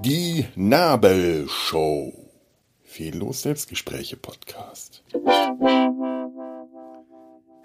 Die 0.00 0.44
Nabelshow. 0.54 2.12
Fehllos 2.82 3.42
Selbstgespräche 3.42 4.18
Podcast. 4.18 5.02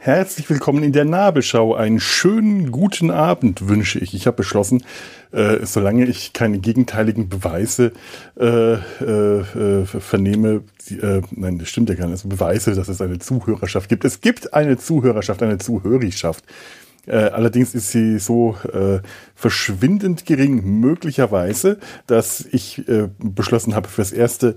Herzlich 0.05 0.49
willkommen 0.49 0.83
in 0.83 0.91
der 0.91 1.05
Nabelschau. 1.05 1.75
Einen 1.75 2.01
schönen 2.01 2.71
guten 2.71 3.09
Abend 3.09 3.69
wünsche 3.69 3.99
ich. 3.99 4.13
Ich 4.13 4.27
habe 4.27 4.35
beschlossen, 4.35 4.83
äh, 5.31 5.65
solange 5.65 6.05
ich 6.07 6.33
keine 6.33 6.59
gegenteiligen 6.59 7.29
Beweise 7.29 7.93
äh, 8.37 8.73
äh, 8.73 9.85
vernehme, 9.85 10.63
äh, 10.89 11.21
nein, 11.31 11.57
das 11.57 11.69
stimmt 11.69 11.87
ja 11.87 11.95
gar 11.95 12.07
nicht, 12.07 12.15
also 12.15 12.27
Beweise, 12.27 12.75
dass 12.75 12.89
es 12.89 12.99
eine 12.99 13.19
Zuhörerschaft 13.19 13.87
gibt. 13.87 14.03
Es 14.03 14.19
gibt 14.19 14.53
eine 14.53 14.77
Zuhörerschaft, 14.77 15.41
eine 15.41 15.57
Zuhörerschaft. 15.57 16.43
Äh, 17.05 17.15
allerdings 17.15 17.75
ist 17.75 17.91
sie 17.91 18.17
so 18.17 18.57
äh, 18.73 18.99
verschwindend 19.35 20.25
gering, 20.25 20.79
möglicherweise, 20.79 21.77
dass 22.07 22.45
ich 22.51 22.87
äh, 22.87 23.09
beschlossen 23.19 23.75
habe, 23.75 23.89
fürs 23.89 24.11
Erste 24.13 24.55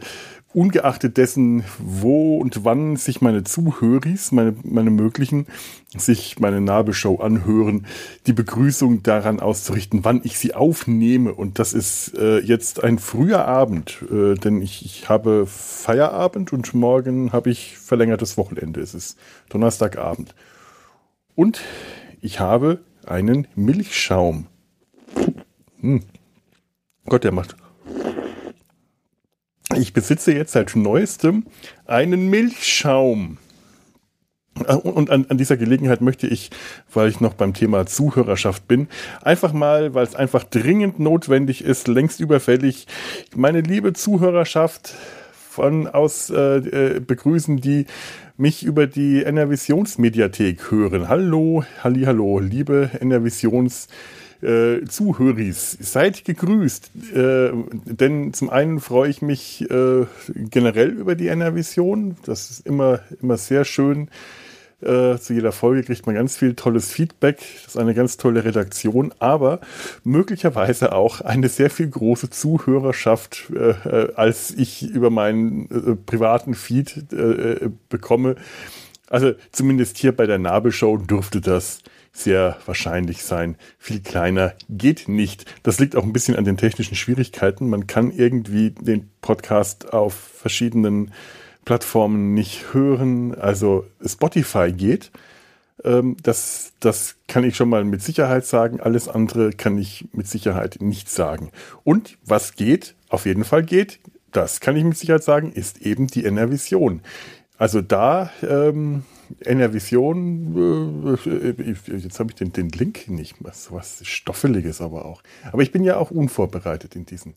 ungeachtet 0.56 1.18
dessen, 1.18 1.64
wo 1.78 2.38
und 2.38 2.64
wann 2.64 2.96
sich 2.96 3.20
meine 3.20 3.44
Zuhöris, 3.44 4.32
meine, 4.32 4.56
meine 4.62 4.88
möglichen, 4.88 5.46
sich 5.94 6.40
meine 6.40 6.62
Nabelshow 6.62 7.16
anhören, 7.16 7.86
die 8.26 8.32
Begrüßung 8.32 9.02
daran 9.02 9.38
auszurichten, 9.38 10.06
wann 10.06 10.22
ich 10.24 10.38
sie 10.38 10.54
aufnehme. 10.54 11.34
Und 11.34 11.58
das 11.58 11.74
ist 11.74 12.16
äh, 12.16 12.38
jetzt 12.38 12.82
ein 12.82 12.98
früher 12.98 13.44
Abend, 13.44 14.02
äh, 14.10 14.32
denn 14.34 14.62
ich, 14.62 14.82
ich 14.86 15.10
habe 15.10 15.44
Feierabend 15.46 16.54
und 16.54 16.72
morgen 16.72 17.32
habe 17.34 17.50
ich 17.50 17.76
verlängertes 17.76 18.38
Wochenende. 18.38 18.80
Es 18.80 18.94
ist 18.94 19.18
Donnerstagabend. 19.50 20.34
Und 21.34 21.60
ich 22.22 22.40
habe 22.40 22.80
einen 23.04 23.46
Milchschaum. 23.56 24.46
Hm. 25.80 26.00
Gott, 27.04 27.24
der 27.24 27.32
macht 27.32 27.56
ich 29.76 29.92
besitze 29.92 30.32
jetzt 30.32 30.52
seit 30.52 30.74
neuestem 30.76 31.44
einen 31.86 32.28
Milchschaum. 32.28 33.38
Und 34.82 35.10
an, 35.10 35.26
an, 35.28 35.36
dieser 35.36 35.58
Gelegenheit 35.58 36.00
möchte 36.00 36.26
ich, 36.26 36.50
weil 36.90 37.10
ich 37.10 37.20
noch 37.20 37.34
beim 37.34 37.52
Thema 37.52 37.84
Zuhörerschaft 37.84 38.66
bin, 38.66 38.88
einfach 39.20 39.52
mal, 39.52 39.92
weil 39.92 40.04
es 40.04 40.14
einfach 40.14 40.44
dringend 40.44 40.98
notwendig 40.98 41.62
ist, 41.62 41.88
längst 41.88 42.20
überfällig, 42.20 42.86
meine 43.34 43.60
liebe 43.60 43.92
Zuhörerschaft 43.92 44.94
von 45.30 45.86
aus 45.88 46.30
äh, 46.30 46.56
äh 46.96 47.00
begrüßen, 47.00 47.58
die 47.58 47.84
mich 48.38 48.62
über 48.62 48.86
die 48.86 49.24
NRVisionsmediathek 49.24 50.70
hören. 50.70 51.08
Hallo, 51.10 51.64
halli, 51.84 52.04
hallo, 52.04 52.38
liebe 52.38 52.90
NRVisions 52.98 53.88
äh, 54.42 54.84
Zuhöris, 54.86 55.76
seid 55.80 56.24
gegrüßt. 56.24 56.90
Äh, 57.14 57.50
denn 57.84 58.32
zum 58.32 58.50
einen 58.50 58.80
freue 58.80 59.10
ich 59.10 59.22
mich 59.22 59.68
äh, 59.70 60.06
generell 60.28 60.90
über 60.90 61.14
die 61.14 61.28
NR-Vision. 61.28 62.16
Das 62.24 62.50
ist 62.50 62.66
immer, 62.66 63.00
immer 63.20 63.36
sehr 63.36 63.64
schön. 63.64 64.08
Äh, 64.82 65.16
zu 65.18 65.32
jeder 65.32 65.52
Folge 65.52 65.84
kriegt 65.84 66.04
man 66.04 66.14
ganz 66.14 66.36
viel 66.36 66.54
tolles 66.54 66.92
Feedback. 66.92 67.38
Das 67.64 67.74
ist 67.74 67.80
eine 67.80 67.94
ganz 67.94 68.18
tolle 68.18 68.44
Redaktion, 68.44 69.14
aber 69.18 69.60
möglicherweise 70.04 70.92
auch 70.92 71.22
eine 71.22 71.48
sehr 71.48 71.70
viel 71.70 71.88
große 71.88 72.28
Zuhörerschaft, 72.28 73.50
äh, 73.54 73.70
äh 73.70 74.12
als 74.16 74.50
ich 74.50 74.82
über 74.82 75.08
meinen 75.08 75.70
äh, 75.70 75.96
privaten 75.96 76.52
Feed 76.54 77.10
äh, 77.12 77.70
bekomme. 77.88 78.36
Also 79.08 79.32
zumindest 79.50 79.96
hier 79.96 80.14
bei 80.14 80.26
der 80.26 80.38
Nabelshow 80.38 80.98
dürfte 80.98 81.40
das 81.40 81.78
sehr 82.16 82.56
wahrscheinlich 82.66 83.22
sein. 83.22 83.56
Viel 83.78 84.00
kleiner 84.00 84.54
geht 84.68 85.08
nicht. 85.08 85.44
Das 85.62 85.78
liegt 85.78 85.96
auch 85.96 86.02
ein 86.02 86.12
bisschen 86.12 86.36
an 86.36 86.44
den 86.44 86.56
technischen 86.56 86.96
Schwierigkeiten. 86.96 87.68
Man 87.68 87.86
kann 87.86 88.10
irgendwie 88.10 88.70
den 88.70 89.10
Podcast 89.20 89.92
auf 89.92 90.14
verschiedenen 90.14 91.12
Plattformen 91.64 92.32
nicht 92.32 92.72
hören. 92.72 93.34
Also 93.34 93.86
Spotify 94.04 94.72
geht. 94.72 95.10
Ähm, 95.84 96.16
das, 96.22 96.72
das 96.80 97.16
kann 97.28 97.44
ich 97.44 97.56
schon 97.56 97.68
mal 97.68 97.84
mit 97.84 98.02
Sicherheit 98.02 98.46
sagen. 98.46 98.80
Alles 98.80 99.08
andere 99.08 99.50
kann 99.50 99.76
ich 99.76 100.08
mit 100.12 100.26
Sicherheit 100.26 100.78
nicht 100.80 101.10
sagen. 101.10 101.50
Und 101.84 102.16
was 102.24 102.54
geht, 102.54 102.94
auf 103.08 103.26
jeden 103.26 103.44
Fall 103.44 103.62
geht, 103.62 104.00
das 104.32 104.60
kann 104.60 104.76
ich 104.76 104.84
mit 104.84 104.96
Sicherheit 104.96 105.24
sagen, 105.24 105.52
ist 105.52 105.82
eben 105.82 106.06
die 106.06 106.24
NR-Vision. 106.24 107.02
Also 107.58 107.80
da 107.80 108.30
ähm, 108.42 109.04
NR-Vision, 109.40 111.18
äh, 111.24 111.96
jetzt 111.96 112.20
habe 112.20 112.30
ich 112.30 112.36
den, 112.36 112.52
den 112.52 112.68
Link 112.70 113.08
nicht, 113.08 113.36
was, 113.40 113.72
was 113.72 114.06
Stoffeliges 114.06 114.80
aber 114.80 115.04
auch. 115.04 115.22
Aber 115.52 115.62
ich 115.62 115.72
bin 115.72 115.84
ja 115.84 115.96
auch 115.96 116.10
unvorbereitet 116.10 116.96
in 116.96 117.06
diesen 117.06 117.34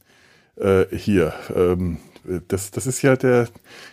äh, 0.59 0.85
hier. 0.95 1.33
Ähm, 1.55 1.97
das, 2.47 2.71
das 2.71 2.87
ist 2.87 3.01
ja 3.01 3.15
der 3.15 3.47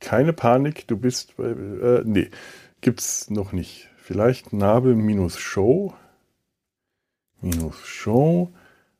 Keine 0.00 0.32
Panik, 0.32 0.88
du 0.88 0.96
bist 0.96 1.36
bei. 1.36 1.50
Äh, 1.50 2.02
nee, 2.04 2.30
gibt's 2.80 3.30
noch 3.30 3.52
nicht. 3.52 3.88
Vielleicht 3.96 4.52
Nabel 4.52 4.94
minus 4.94 5.38
Show. 5.38 5.94
Minus 7.40 7.78
Show. 7.86 8.50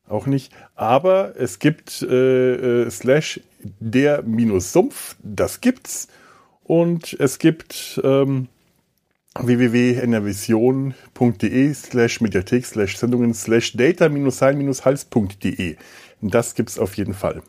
Auch 0.07 0.27
nicht. 0.27 0.53
Aber 0.75 1.35
es 1.37 1.59
gibt 1.59 2.03
äh, 2.03 2.83
äh, 2.83 2.91
slash 2.91 3.41
der 3.81 4.23
minus 4.23 4.73
Sumpf. 4.73 5.17
Das 5.23 5.61
gibt's. 5.61 6.09
Und 6.63 7.15
es 7.19 7.39
gibt 7.39 8.01
ähm, 8.05 8.49
www.enervision.de 9.39 11.75
slash 11.75 12.21
Mediathek 12.21 12.67
slash 12.67 12.97
Sendungen 12.97 13.35
slash 13.35 13.73
data-sein-hals.de. 13.73 15.77
Das 16.21 16.55
gibt's 16.55 16.79
auf 16.79 16.97
jeden 16.97 17.15
Fall. 17.15 17.43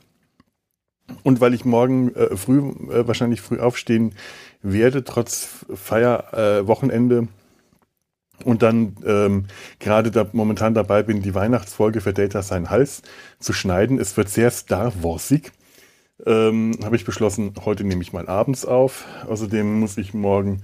Und 1.24 1.42
weil 1.42 1.54
ich 1.54 1.66
morgen 1.66 2.16
äh, 2.16 2.38
früh, 2.38 2.60
äh, 2.60 3.06
wahrscheinlich 3.08 3.42
früh 3.42 3.60
aufstehen 3.60 4.16
werde, 4.62 5.04
trotz 5.04 5.66
Feierwochenende, 5.74 7.18
äh, 7.18 7.28
und 8.44 8.64
dann 8.64 8.96
ähm, 9.06 9.46
gerade 9.80 10.10
da 10.10 10.28
momentan 10.32 10.74
dabei 10.74 11.04
bin, 11.04 11.22
die 11.22 11.36
Weihnachtsfolge 11.36 12.02
für 12.02 12.14
Data 12.14 12.42
Sein 12.42 12.72
Hals 12.72 13.04
zu 13.40 13.54
schneiden. 13.54 14.00
Es 14.00 14.18
wird 14.18 14.30
sehr 14.30 14.50
Star 14.50 14.92
Warsig. 15.04 15.52
Ähm, 16.26 16.78
Habe 16.84 16.96
ich 16.96 17.06
beschlossen, 17.06 17.54
heute 17.66 17.84
nehme 17.84 18.02
ich 18.02 18.14
mal 18.14 18.28
abends 18.28 18.66
auf. 18.66 19.06
Außerdem 19.28 19.80
muss 19.80 19.98
ich 19.98 20.14
morgen 20.14 20.64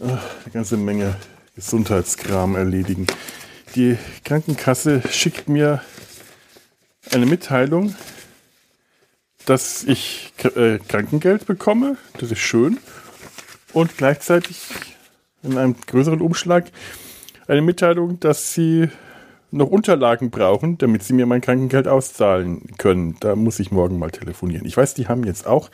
eine 0.00 0.20
ganze 0.52 0.76
Menge 0.76 1.16
Gesundheitskram 1.54 2.56
erledigen. 2.56 3.06
Die 3.74 3.98
Krankenkasse 4.24 5.02
schickt 5.10 5.48
mir 5.48 5.82
eine 7.10 7.26
Mitteilung, 7.26 7.94
dass 9.44 9.84
ich 9.84 10.32
äh, 10.56 10.78
Krankengeld 10.78 11.46
bekomme. 11.46 11.96
Das 12.18 12.30
ist 12.30 12.38
schön. 12.38 12.78
Und 13.72 13.96
gleichzeitig 13.96 14.60
in 15.42 15.58
einem 15.58 15.76
größeren 15.86 16.20
Umschlag 16.20 16.70
eine 17.48 17.62
Mitteilung, 17.62 18.20
dass 18.20 18.54
sie 18.54 18.88
noch 19.50 19.68
Unterlagen 19.68 20.30
brauchen, 20.30 20.78
damit 20.78 21.02
sie 21.02 21.12
mir 21.12 21.26
mein 21.26 21.40
Krankengeld 21.40 21.86
auszahlen 21.86 22.62
können. 22.78 23.16
Da 23.20 23.36
muss 23.36 23.58
ich 23.58 23.70
morgen 23.70 23.98
mal 23.98 24.10
telefonieren. 24.10 24.64
Ich 24.66 24.76
weiß, 24.76 24.94
die 24.94 25.08
haben 25.08 25.24
jetzt 25.24 25.46
auch 25.46 25.70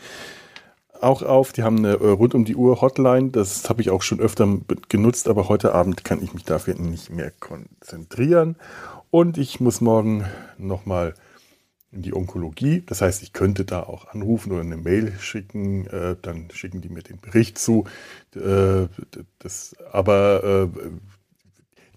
auch 1.03 1.23
auf. 1.23 1.53
Die 1.53 1.63
haben 1.63 1.79
eine 1.79 1.95
äh, 1.95 2.11
rund 2.11 2.35
um 2.35 2.45
die 2.45 2.57
Uhr 2.57 2.81
Hotline. 2.81 3.31
Das 3.31 3.69
habe 3.69 3.83
ich 3.83 3.91
auch 3.91 4.03
schon 4.03 4.21
öfter 4.21 4.59
genutzt, 4.89 5.29
aber 5.29 5.49
heute 5.49 5.75
Abend 5.75 6.05
kann 6.05 6.23
ich 6.23 6.35
mich 6.35 6.45
dafür 6.45 6.75
nicht 6.75 7.11
mehr 7.11 7.31
konzentrieren. 7.31 8.57
Und 9.11 9.39
ich 9.39 9.61
muss 9.61 9.81
morgen 9.81 10.25
nochmal 10.59 11.15
in 11.91 12.03
die 12.03 12.15
Onkologie. 12.15 12.83
Das 12.87 13.01
heißt, 13.01 13.23
ich 13.23 13.33
könnte 13.33 13.65
da 13.65 13.83
auch 13.83 14.09
anrufen 14.09 14.53
oder 14.53 14.61
eine 14.61 14.77
Mail 14.77 15.15
schicken. 15.19 15.87
Äh, 15.87 16.17
dann 16.21 16.49
schicken 16.53 16.81
die 16.81 16.91
mir 16.91 17.03
den 17.03 17.19
Bericht 17.19 17.59
zu. 17.59 17.85
Äh, 18.35 18.89
das, 19.39 19.75
aber 19.93 20.69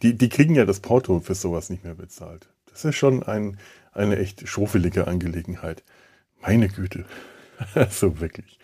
die, 0.01 0.17
die 0.17 0.29
kriegen 0.29 0.55
ja 0.55 0.65
das 0.65 0.79
Porto 0.79 1.19
für 1.19 1.35
sowas 1.35 1.69
nicht 1.69 1.83
mehr 1.83 1.95
bezahlt. 1.95 2.47
Das 2.71 2.85
ist 2.85 2.95
schon 2.95 3.23
ein, 3.23 3.57
eine 3.91 4.17
echt 4.17 4.47
schrofelige 4.47 5.07
Angelegenheit. 5.07 5.83
Meine 6.41 6.69
Güte. 6.69 7.05
so 7.89 8.19
wirklich. 8.19 8.59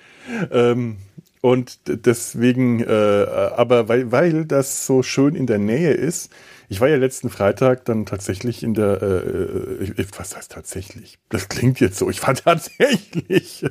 Ähm, 0.52 0.98
Und 1.42 1.80
deswegen, 1.88 2.82
äh, 2.82 3.26
aber 3.56 3.88
weil, 3.88 4.12
weil 4.12 4.46
das 4.46 4.86
so 4.86 5.04
schön 5.04 5.36
in 5.36 5.46
der 5.46 5.60
Nähe 5.60 5.92
ist, 5.92 6.32
ich 6.68 6.82
war 6.82 6.90
ja 6.90 6.98
letzten 6.98 7.30
Freitag 7.30 7.86
dann 7.86 8.06
tatsächlich 8.06 8.64
in 8.64 8.74
der, 8.74 9.02
äh, 9.02 9.86
äh 9.86 10.06
was 10.18 10.36
heißt 10.36 10.52
tatsächlich? 10.52 11.20
Das 11.30 11.48
klingt 11.48 11.80
jetzt 11.80 11.98
so. 11.98 12.10
Ich 12.10 12.26
war 12.26 12.34
tatsächlich, 12.36 13.66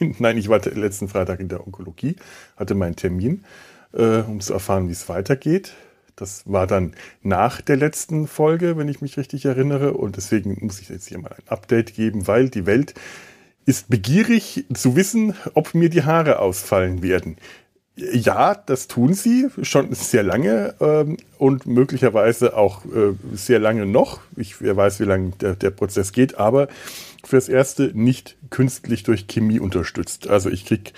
nein, 0.00 0.38
ich 0.38 0.48
war 0.48 0.60
letzten 0.64 1.08
Freitag 1.08 1.40
in 1.40 1.48
der 1.48 1.64
Onkologie, 1.64 2.16
hatte 2.56 2.74
meinen 2.74 2.96
Termin, 2.96 3.44
äh, 3.92 4.22
um 4.22 4.40
zu 4.40 4.52
erfahren, 4.54 4.88
wie 4.88 4.92
es 4.92 5.08
weitergeht. 5.08 5.74
Das 6.16 6.42
war 6.46 6.66
dann 6.66 6.94
nach 7.22 7.60
der 7.60 7.76
letzten 7.76 8.26
Folge, 8.26 8.76
wenn 8.76 8.88
ich 8.88 9.00
mich 9.00 9.16
richtig 9.16 9.44
erinnere. 9.44 9.92
Und 9.94 10.16
deswegen 10.16 10.56
muss 10.64 10.80
ich 10.80 10.88
jetzt 10.88 11.08
hier 11.08 11.18
mal 11.18 11.32
ein 11.32 11.48
Update 11.48 11.94
geben, 11.94 12.26
weil 12.26 12.48
die 12.48 12.66
Welt 12.66 12.94
ist 13.66 13.88
begierig 13.88 14.64
zu 14.74 14.96
wissen, 14.96 15.34
ob 15.54 15.74
mir 15.74 15.88
die 15.88 16.04
Haare 16.04 16.38
ausfallen 16.38 17.02
werden. 17.02 17.36
Ja, 17.96 18.54
das 18.56 18.88
tun 18.88 19.14
sie 19.14 19.48
schon 19.62 19.94
sehr 19.94 20.24
lange 20.24 20.74
ähm, 20.80 21.16
und 21.38 21.64
möglicherweise 21.66 22.56
auch 22.56 22.84
äh, 22.86 23.14
sehr 23.34 23.60
lange 23.60 23.86
noch. 23.86 24.20
Ich 24.36 24.60
wer 24.60 24.76
weiß, 24.76 24.98
wie 24.98 25.04
lange 25.04 25.30
der, 25.40 25.54
der 25.54 25.70
Prozess 25.70 26.12
geht, 26.12 26.36
aber 26.36 26.66
fürs 27.22 27.48
Erste 27.48 27.92
nicht 27.94 28.36
künstlich 28.50 29.04
durch 29.04 29.28
Chemie 29.28 29.60
unterstützt. 29.60 30.28
Also 30.28 30.50
ich 30.50 30.66
krieg 30.66 30.92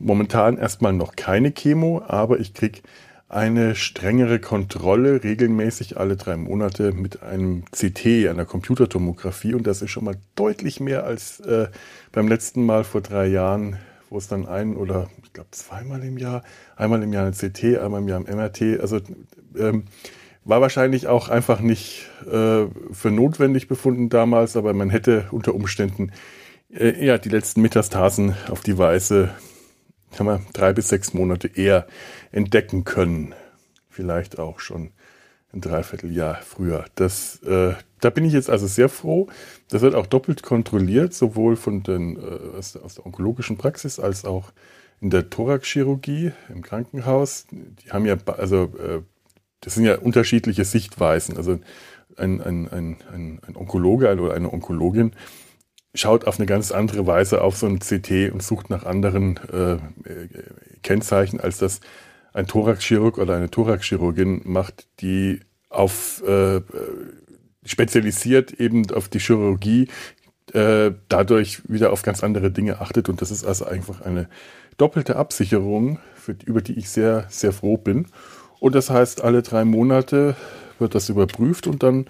momentan 0.00 0.58
erstmal 0.58 0.92
noch 0.92 1.14
keine 1.14 1.52
Chemo, 1.52 2.02
aber 2.06 2.40
ich 2.40 2.52
krieg 2.52 2.82
eine 3.30 3.76
strengere 3.76 4.40
Kontrolle 4.40 5.22
regelmäßig 5.22 5.96
alle 5.96 6.16
drei 6.16 6.36
Monate 6.36 6.92
mit 6.92 7.22
einem 7.22 7.64
CT, 7.70 8.28
einer 8.28 8.44
Computertomographie. 8.44 9.54
Und 9.54 9.68
das 9.68 9.82
ist 9.82 9.92
schon 9.92 10.04
mal 10.04 10.16
deutlich 10.34 10.80
mehr 10.80 11.04
als 11.04 11.38
äh, 11.40 11.68
beim 12.10 12.26
letzten 12.26 12.66
Mal 12.66 12.82
vor 12.82 13.02
drei 13.02 13.28
Jahren, 13.28 13.76
wo 14.10 14.18
es 14.18 14.26
dann 14.26 14.46
ein 14.46 14.76
oder 14.76 15.08
ich 15.22 15.32
glaube 15.32 15.50
zweimal 15.52 16.02
im 16.02 16.18
Jahr, 16.18 16.42
einmal 16.74 17.04
im 17.04 17.12
Jahr 17.12 17.26
ein 17.26 17.32
CT, 17.32 17.78
einmal 17.78 18.00
im 18.00 18.08
Jahr 18.08 18.18
ein 18.18 18.36
MRT. 18.36 18.80
Also 18.80 18.98
ähm, 19.56 19.84
war 20.44 20.60
wahrscheinlich 20.60 21.06
auch 21.06 21.28
einfach 21.28 21.60
nicht 21.60 22.08
äh, 22.26 22.64
für 22.90 23.10
notwendig 23.12 23.68
befunden 23.68 24.08
damals, 24.08 24.56
aber 24.56 24.74
man 24.74 24.90
hätte 24.90 25.26
unter 25.30 25.54
Umständen 25.54 26.10
äh, 26.74 27.06
ja 27.06 27.16
die 27.16 27.28
letzten 27.28 27.62
Metastasen 27.62 28.34
auf 28.48 28.62
die 28.62 28.76
Weise 28.76 29.30
kann 30.16 30.26
man 30.26 30.46
drei 30.52 30.72
bis 30.72 30.88
sechs 30.88 31.14
Monate 31.14 31.48
eher 31.48 31.86
entdecken 32.32 32.84
können. 32.84 33.34
Vielleicht 33.88 34.38
auch 34.38 34.60
schon 34.60 34.90
ein 35.52 35.60
Dreivierteljahr 35.60 36.36
früher. 36.36 36.84
Das, 36.94 37.42
äh, 37.42 37.74
da 38.00 38.10
bin 38.10 38.24
ich 38.24 38.32
jetzt 38.32 38.50
also 38.50 38.66
sehr 38.66 38.88
froh. 38.88 39.28
Das 39.68 39.82
wird 39.82 39.94
auch 39.94 40.06
doppelt 40.06 40.42
kontrolliert, 40.42 41.12
sowohl 41.12 41.56
von 41.56 41.82
den, 41.82 42.16
äh, 42.16 42.56
aus, 42.56 42.72
der, 42.72 42.84
aus 42.84 42.94
der 42.94 43.06
onkologischen 43.06 43.56
Praxis 43.56 43.98
als 43.98 44.24
auch 44.24 44.52
in 45.00 45.10
der 45.10 45.30
Thoraxchirurgie 45.30 46.32
im 46.50 46.62
Krankenhaus. 46.62 47.46
Die 47.50 47.90
haben 47.90 48.06
ja, 48.06 48.16
also 48.26 48.64
äh, 48.78 49.02
das 49.60 49.74
sind 49.74 49.84
ja 49.84 49.98
unterschiedliche 49.98 50.64
Sichtweisen. 50.64 51.36
Also 51.36 51.58
ein, 52.16 52.40
ein, 52.40 52.68
ein, 52.68 52.98
ein, 53.12 53.40
ein 53.46 53.56
Onkologe 53.56 54.12
oder 54.20 54.34
eine 54.34 54.52
Onkologin 54.52 55.12
schaut 55.94 56.26
auf 56.26 56.38
eine 56.38 56.46
ganz 56.46 56.70
andere 56.72 57.06
Weise 57.06 57.42
auf 57.42 57.56
so 57.56 57.66
ein 57.66 57.80
CT 57.80 58.32
und 58.32 58.42
sucht 58.42 58.70
nach 58.70 58.84
anderen 58.84 59.38
äh, 59.52 59.78
Kennzeichen, 60.82 61.40
als 61.40 61.58
das 61.58 61.80
ein 62.32 62.46
Thoraxchirurg 62.46 63.18
oder 63.18 63.36
eine 63.36 63.50
Thoraxchirurgin 63.50 64.42
macht, 64.44 64.86
die 65.00 65.40
auf 65.68 66.22
äh, 66.26 66.60
spezialisiert 67.64 68.52
eben 68.52 68.90
auf 68.92 69.08
die 69.08 69.20
Chirurgie, 69.20 69.88
äh, 70.52 70.92
dadurch 71.08 71.62
wieder 71.68 71.92
auf 71.92 72.02
ganz 72.02 72.22
andere 72.22 72.50
Dinge 72.50 72.80
achtet. 72.80 73.08
Und 73.08 73.20
das 73.20 73.30
ist 73.30 73.44
also 73.44 73.66
einfach 73.66 74.00
eine 74.00 74.28
doppelte 74.76 75.16
Absicherung, 75.16 75.98
für, 76.14 76.34
über 76.44 76.62
die 76.62 76.78
ich 76.78 76.88
sehr, 76.88 77.26
sehr 77.28 77.52
froh 77.52 77.76
bin. 77.76 78.06
Und 78.58 78.74
das 78.74 78.90
heißt, 78.90 79.22
alle 79.22 79.42
drei 79.42 79.64
Monate 79.64 80.36
wird 80.78 80.94
das 80.94 81.08
überprüft 81.08 81.66
und 81.66 81.82
dann 81.82 82.06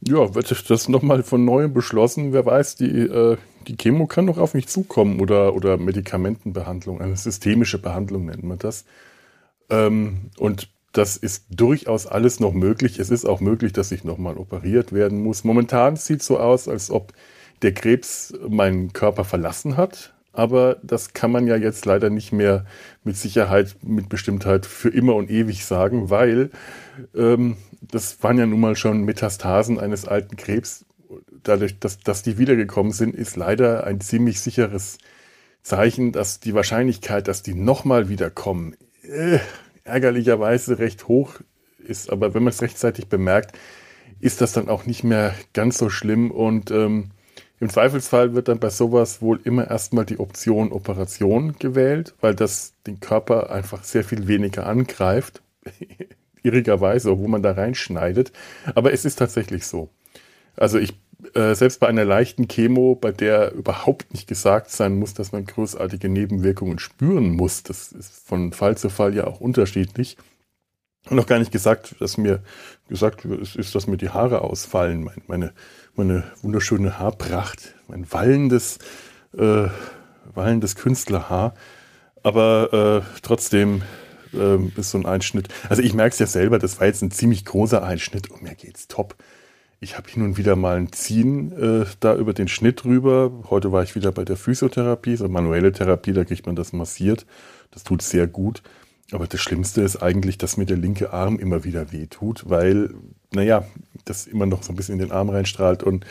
ja, 0.00 0.34
wird 0.34 0.70
das 0.70 0.88
nochmal 0.88 1.22
von 1.22 1.44
neuem 1.44 1.72
beschlossen. 1.72 2.32
Wer 2.32 2.46
weiß, 2.46 2.76
die, 2.76 3.00
äh, 3.00 3.36
die 3.66 3.76
Chemo 3.76 4.06
kann 4.06 4.26
noch 4.26 4.38
auf 4.38 4.54
mich 4.54 4.68
zukommen 4.68 5.20
oder, 5.20 5.54
oder 5.54 5.76
Medikamentenbehandlung, 5.76 7.00
eine 7.00 7.16
systemische 7.16 7.78
Behandlung 7.78 8.26
nennt 8.26 8.44
man 8.44 8.58
das. 8.58 8.84
Ähm, 9.70 10.30
und 10.38 10.68
das 10.92 11.16
ist 11.16 11.44
durchaus 11.50 12.06
alles 12.06 12.40
noch 12.40 12.52
möglich. 12.52 12.98
Es 12.98 13.10
ist 13.10 13.26
auch 13.26 13.40
möglich, 13.40 13.72
dass 13.72 13.92
ich 13.92 14.04
nochmal 14.04 14.38
operiert 14.38 14.92
werden 14.92 15.22
muss. 15.22 15.44
Momentan 15.44 15.96
sieht 15.96 16.20
es 16.20 16.26
so 16.26 16.38
aus, 16.38 16.68
als 16.68 16.90
ob 16.90 17.12
der 17.62 17.74
Krebs 17.74 18.32
meinen 18.48 18.92
Körper 18.92 19.24
verlassen 19.24 19.76
hat. 19.76 20.14
Aber 20.32 20.76
das 20.82 21.14
kann 21.14 21.32
man 21.32 21.46
ja 21.46 21.56
jetzt 21.56 21.86
leider 21.86 22.10
nicht 22.10 22.32
mehr 22.32 22.66
mit 23.04 23.16
Sicherheit, 23.16 23.76
mit 23.82 24.08
Bestimmtheit 24.08 24.66
für 24.66 24.90
immer 24.90 25.14
und 25.14 25.30
ewig 25.30 25.64
sagen, 25.64 26.10
weil 26.10 26.50
ähm, 27.14 27.56
das 27.90 28.22
waren 28.22 28.38
ja 28.38 28.46
nun 28.46 28.60
mal 28.60 28.76
schon 28.76 29.04
Metastasen 29.04 29.78
eines 29.78 30.06
alten 30.06 30.36
Krebs. 30.36 30.84
Dadurch, 31.42 31.78
dass, 31.78 31.98
dass 32.00 32.22
die 32.22 32.38
wiedergekommen 32.38 32.92
sind, 32.92 33.14
ist 33.14 33.36
leider 33.36 33.84
ein 33.84 34.00
ziemlich 34.00 34.40
sicheres 34.40 34.98
Zeichen, 35.62 36.12
dass 36.12 36.40
die 36.40 36.54
Wahrscheinlichkeit, 36.54 37.28
dass 37.28 37.42
die 37.42 37.54
nochmal 37.54 38.08
wiederkommen, 38.08 38.76
äh, 39.02 39.38
ärgerlicherweise 39.84 40.78
recht 40.78 41.08
hoch 41.08 41.40
ist. 41.78 42.10
Aber 42.10 42.34
wenn 42.34 42.42
man 42.42 42.52
es 42.52 42.62
rechtzeitig 42.62 43.08
bemerkt, 43.08 43.56
ist 44.20 44.40
das 44.40 44.52
dann 44.52 44.68
auch 44.68 44.86
nicht 44.86 45.04
mehr 45.04 45.34
ganz 45.52 45.78
so 45.78 45.88
schlimm. 45.88 46.30
Und 46.30 46.70
ähm, 46.70 47.10
im 47.60 47.70
Zweifelsfall 47.70 48.34
wird 48.34 48.48
dann 48.48 48.58
bei 48.58 48.70
sowas 48.70 49.22
wohl 49.22 49.40
immer 49.44 49.70
erstmal 49.70 50.04
die 50.04 50.18
Option 50.18 50.72
Operation 50.72 51.56
gewählt, 51.58 52.14
weil 52.20 52.34
das 52.34 52.74
den 52.86 53.00
Körper 53.00 53.50
einfach 53.50 53.84
sehr 53.84 54.04
viel 54.04 54.28
weniger 54.28 54.66
angreift 54.66 55.42
irrigerweise, 56.46 57.10
obwohl 57.10 57.28
man 57.28 57.42
da 57.42 57.52
reinschneidet. 57.52 58.32
Aber 58.74 58.92
es 58.92 59.04
ist 59.04 59.16
tatsächlich 59.16 59.66
so. 59.66 59.90
Also 60.56 60.78
ich, 60.78 60.94
äh, 61.34 61.54
selbst 61.54 61.80
bei 61.80 61.88
einer 61.88 62.04
leichten 62.04 62.48
Chemo, 62.48 62.94
bei 62.94 63.12
der 63.12 63.52
überhaupt 63.52 64.12
nicht 64.12 64.26
gesagt 64.26 64.70
sein 64.70 64.98
muss, 64.98 65.12
dass 65.14 65.32
man 65.32 65.44
großartige 65.44 66.08
Nebenwirkungen 66.08 66.78
spüren 66.78 67.30
muss, 67.30 67.62
das 67.62 67.92
ist 67.92 68.26
von 68.26 68.52
Fall 68.52 68.78
zu 68.78 68.88
Fall 68.88 69.14
ja 69.14 69.26
auch 69.26 69.40
unterschiedlich. 69.40 70.16
Noch 71.08 71.26
gar 71.26 71.38
nicht 71.38 71.52
gesagt, 71.52 71.94
dass 72.00 72.16
mir 72.16 72.40
gesagt 72.88 73.24
ist, 73.24 73.74
dass 73.74 73.86
mir 73.86 73.96
die 73.96 74.10
Haare 74.10 74.40
ausfallen, 74.40 75.04
meine, 75.04 75.22
meine, 75.28 75.52
meine 75.94 76.24
wunderschöne 76.42 76.98
Haarpracht, 76.98 77.74
mein 77.86 78.10
wallendes, 78.10 78.78
äh, 79.36 79.68
wallendes 80.34 80.74
Künstlerhaar. 80.74 81.54
Aber 82.24 83.04
äh, 83.04 83.18
trotzdem 83.22 83.82
ähm, 84.38 84.72
ist 84.76 84.90
so 84.90 84.98
ein 84.98 85.06
Einschnitt. 85.06 85.48
Also 85.68 85.82
ich 85.82 85.94
merke 85.94 86.12
es 86.12 86.18
ja 86.18 86.26
selber, 86.26 86.58
das 86.58 86.80
war 86.80 86.86
jetzt 86.86 87.02
ein 87.02 87.10
ziemlich 87.10 87.44
großer 87.44 87.82
Einschnitt 87.82 88.30
und 88.30 88.42
mir 88.42 88.54
geht's 88.54 88.88
top. 88.88 89.16
Ich 89.80 89.96
habe 89.98 90.08
hin 90.08 90.22
und 90.22 90.38
wieder 90.38 90.56
mal 90.56 90.76
ein 90.76 90.92
Ziehen 90.92 91.52
äh, 91.52 91.86
da 92.00 92.16
über 92.16 92.32
den 92.32 92.48
Schnitt 92.48 92.84
rüber. 92.84 93.30
Heute 93.50 93.72
war 93.72 93.82
ich 93.82 93.94
wieder 93.94 94.10
bei 94.10 94.24
der 94.24 94.36
Physiotherapie, 94.36 95.16
so 95.16 95.28
manuelle 95.28 95.72
Therapie, 95.72 96.12
da 96.12 96.24
kriegt 96.24 96.46
man 96.46 96.56
das 96.56 96.72
massiert. 96.72 97.26
Das 97.72 97.84
tut 97.84 98.02
sehr 98.02 98.26
gut. 98.26 98.62
Aber 99.12 99.26
das 99.26 99.40
Schlimmste 99.40 99.82
ist 99.82 99.96
eigentlich, 99.96 100.38
dass 100.38 100.56
mir 100.56 100.66
der 100.66 100.78
linke 100.78 101.12
Arm 101.12 101.38
immer 101.38 101.62
wieder 101.62 101.92
weh 101.92 102.06
tut, 102.06 102.48
weil, 102.48 102.94
naja, 103.32 103.64
das 104.04 104.26
immer 104.26 104.46
noch 104.46 104.62
so 104.62 104.72
ein 104.72 104.76
bisschen 104.76 104.94
in 104.94 105.00
den 105.00 105.12
Arm 105.12 105.28
reinstrahlt 105.28 105.82
und 105.82 106.04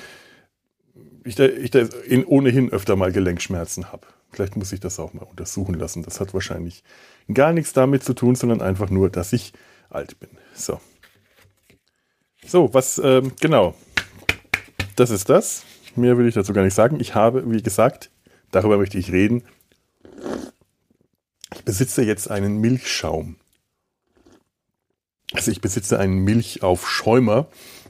ich 1.26 1.36
da, 1.36 1.46
ich 1.46 1.72
da 1.72 1.80
in, 2.08 2.24
ohnehin 2.24 2.72
öfter 2.72 2.96
mal 2.96 3.12
Gelenkschmerzen 3.12 3.92
habe. 3.92 4.08
Vielleicht 4.32 4.56
muss 4.56 4.72
ich 4.72 4.80
das 4.80 5.00
auch 5.00 5.14
mal 5.14 5.24
untersuchen 5.24 5.76
lassen. 5.76 6.04
Das 6.04 6.20
hat 6.20 6.34
wahrscheinlich 6.34 6.84
gar 7.34 7.54
nichts 7.54 7.74
damit 7.74 8.04
zu 8.04 8.14
tun, 8.14 8.36
sondern 8.36 8.62
einfach 8.62 8.90
nur, 8.90 9.10
dass 9.10 9.34
ich 9.34 9.54
alt 9.90 10.20
bin. 10.20 10.30
So. 10.54 10.80
So, 12.46 12.74
was, 12.74 13.00
ähm, 13.04 13.32
genau. 13.40 13.76
Das 14.96 15.10
ist 15.10 15.30
das. 15.30 15.64
Mehr 15.96 16.18
will 16.18 16.28
ich 16.28 16.36
dazu 16.36 16.54
gar 16.54 16.64
nicht 16.64 16.74
sagen. 16.74 17.00
Ich 17.00 17.16
habe, 17.16 17.50
wie 17.50 17.62
gesagt, 17.62 18.12
darüber 18.52 18.78
möchte 18.78 18.98
ich 18.98 19.12
reden. 19.12 19.44
Ich 21.54 21.64
besitze 21.64 22.04
jetzt 22.04 22.30
einen 22.30 22.58
Milchschaum. 22.58 23.38
Also 25.34 25.52
ich 25.52 25.62
besitze 25.62 26.00
einen 26.00 26.20
Milchaufschäumer. 26.20 27.48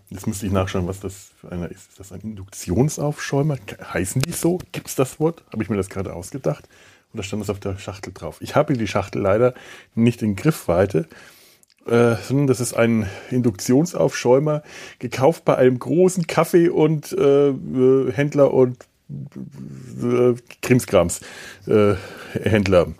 Jetzt 0.09 0.27
müsste 0.27 0.45
ich 0.45 0.51
nachschauen, 0.51 0.87
was 0.87 0.99
das 0.99 1.31
für 1.39 1.51
einer 1.51 1.69
ist. 1.69 1.89
Ist 1.89 1.99
das 1.99 2.11
ein 2.11 2.21
Induktionsaufschäumer? 2.21 3.57
Heißen 3.93 4.21
die 4.21 4.31
so? 4.31 4.59
Gibt 4.71 4.87
es 4.87 4.95
das 4.95 5.19
Wort? 5.19 5.43
Habe 5.51 5.63
ich 5.63 5.69
mir 5.69 5.77
das 5.77 5.89
gerade 5.89 6.13
ausgedacht? 6.13 6.69
Und 7.15 7.19
da 7.19 7.23
stand 7.23 7.43
es 7.43 7.49
auf 7.49 7.61
der 7.61 7.77
Schachtel 7.77 8.11
drauf. 8.11 8.41
Ich 8.41 8.57
habe 8.57 8.73
die 8.73 8.87
Schachtel 8.89 9.21
leider 9.21 9.53
nicht 9.93 10.21
in 10.21 10.35
Griffweite, 10.35 11.07
äh, 11.85 12.15
sondern 12.15 12.47
das 12.47 12.59
ist 12.59 12.73
ein 12.73 13.07
Induktionsaufschäumer, 13.31 14.63
gekauft 14.99 15.45
bei 15.45 15.55
einem 15.55 15.79
großen 15.79 16.27
Kaffee- 16.27 16.67
und 16.67 17.13
äh, 17.13 17.51
äh 17.51 18.11
Händler 18.11 18.53
und 18.53 18.79
äh, 19.09 20.33
Krimskrams 20.61 21.21
äh, 21.67 21.93
Händler. 22.33 22.93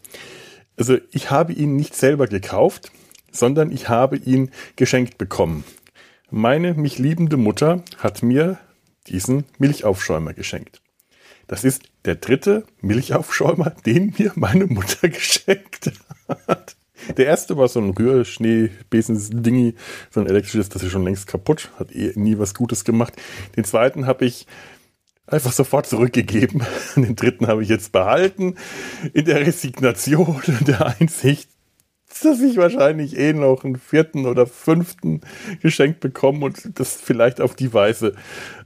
Also 0.78 0.98
ich 1.12 1.30
habe 1.30 1.52
ihn 1.52 1.76
nicht 1.76 1.94
selber 1.94 2.28
gekauft, 2.28 2.94
sondern 3.34 3.70
ich 3.70 3.90
habe 3.90 4.16
ihn 4.16 4.50
geschenkt 4.78 5.18
bekommen. 5.18 5.66
Meine 6.32 6.74
mich 6.74 7.00
liebende 7.00 7.36
Mutter 7.36 7.84
hat 7.98 8.24
mir 8.24 8.60
diesen 9.08 9.44
Milchaufschäumer 9.58 10.34
geschenkt. 10.34 10.82
Das 11.48 11.64
ist 11.64 11.84
der 12.06 12.16
dritte 12.16 12.66
Milchaufschäumer, 12.82 13.72
den 13.86 14.14
mir 14.18 14.32
meine 14.36 14.66
Mutter 14.66 15.10
geschenkt 15.10 15.92
hat. 16.48 16.76
Der 17.18 17.28
erste 17.28 17.58
war 17.58 17.68
so 17.68 17.80
ein 17.80 17.92
Rührschneebesen-Dingi, 17.92 19.76
so 20.10 20.22
ein 20.22 20.28
elektrisches, 20.28 20.70
das 20.70 20.82
ist 20.82 20.92
schon 20.92 21.04
längst 21.04 21.28
kaputt, 21.28 21.70
hat 21.78 21.92
eh 21.92 22.14
nie 22.16 22.40
was 22.40 22.54
Gutes 22.54 22.84
gemacht. 22.84 23.14
Den 23.56 23.64
zweiten 23.64 24.08
habe 24.08 24.26
ich 24.26 24.48
einfach 25.28 25.52
sofort 25.52 25.86
zurückgegeben. 25.86 26.64
Den 26.96 27.16
dritten 27.16 27.48
habe 27.48 27.64
ich 27.64 27.70
jetzt 27.70 27.92
behalten, 27.92 28.56
in 29.14 29.26
der 29.26 29.42
Resignation 29.42 30.42
und 30.48 30.68
der 30.68 30.96
Einsicht, 31.00 31.50
dass 32.24 32.40
ich 32.42 32.58
wahrscheinlich 32.58 33.18
eh 33.18 33.34
noch 33.34 33.64
einen 33.64 33.78
vierten 33.78 34.26
oder 34.26 34.48
fünften 34.48 35.22
geschenkt 35.62 36.00
bekomme 36.00 36.46
und 36.46 36.80
das 36.80 36.96
vielleicht 36.96 37.42
auf 37.42 37.56
die 37.56 37.74
Weise 37.74 38.16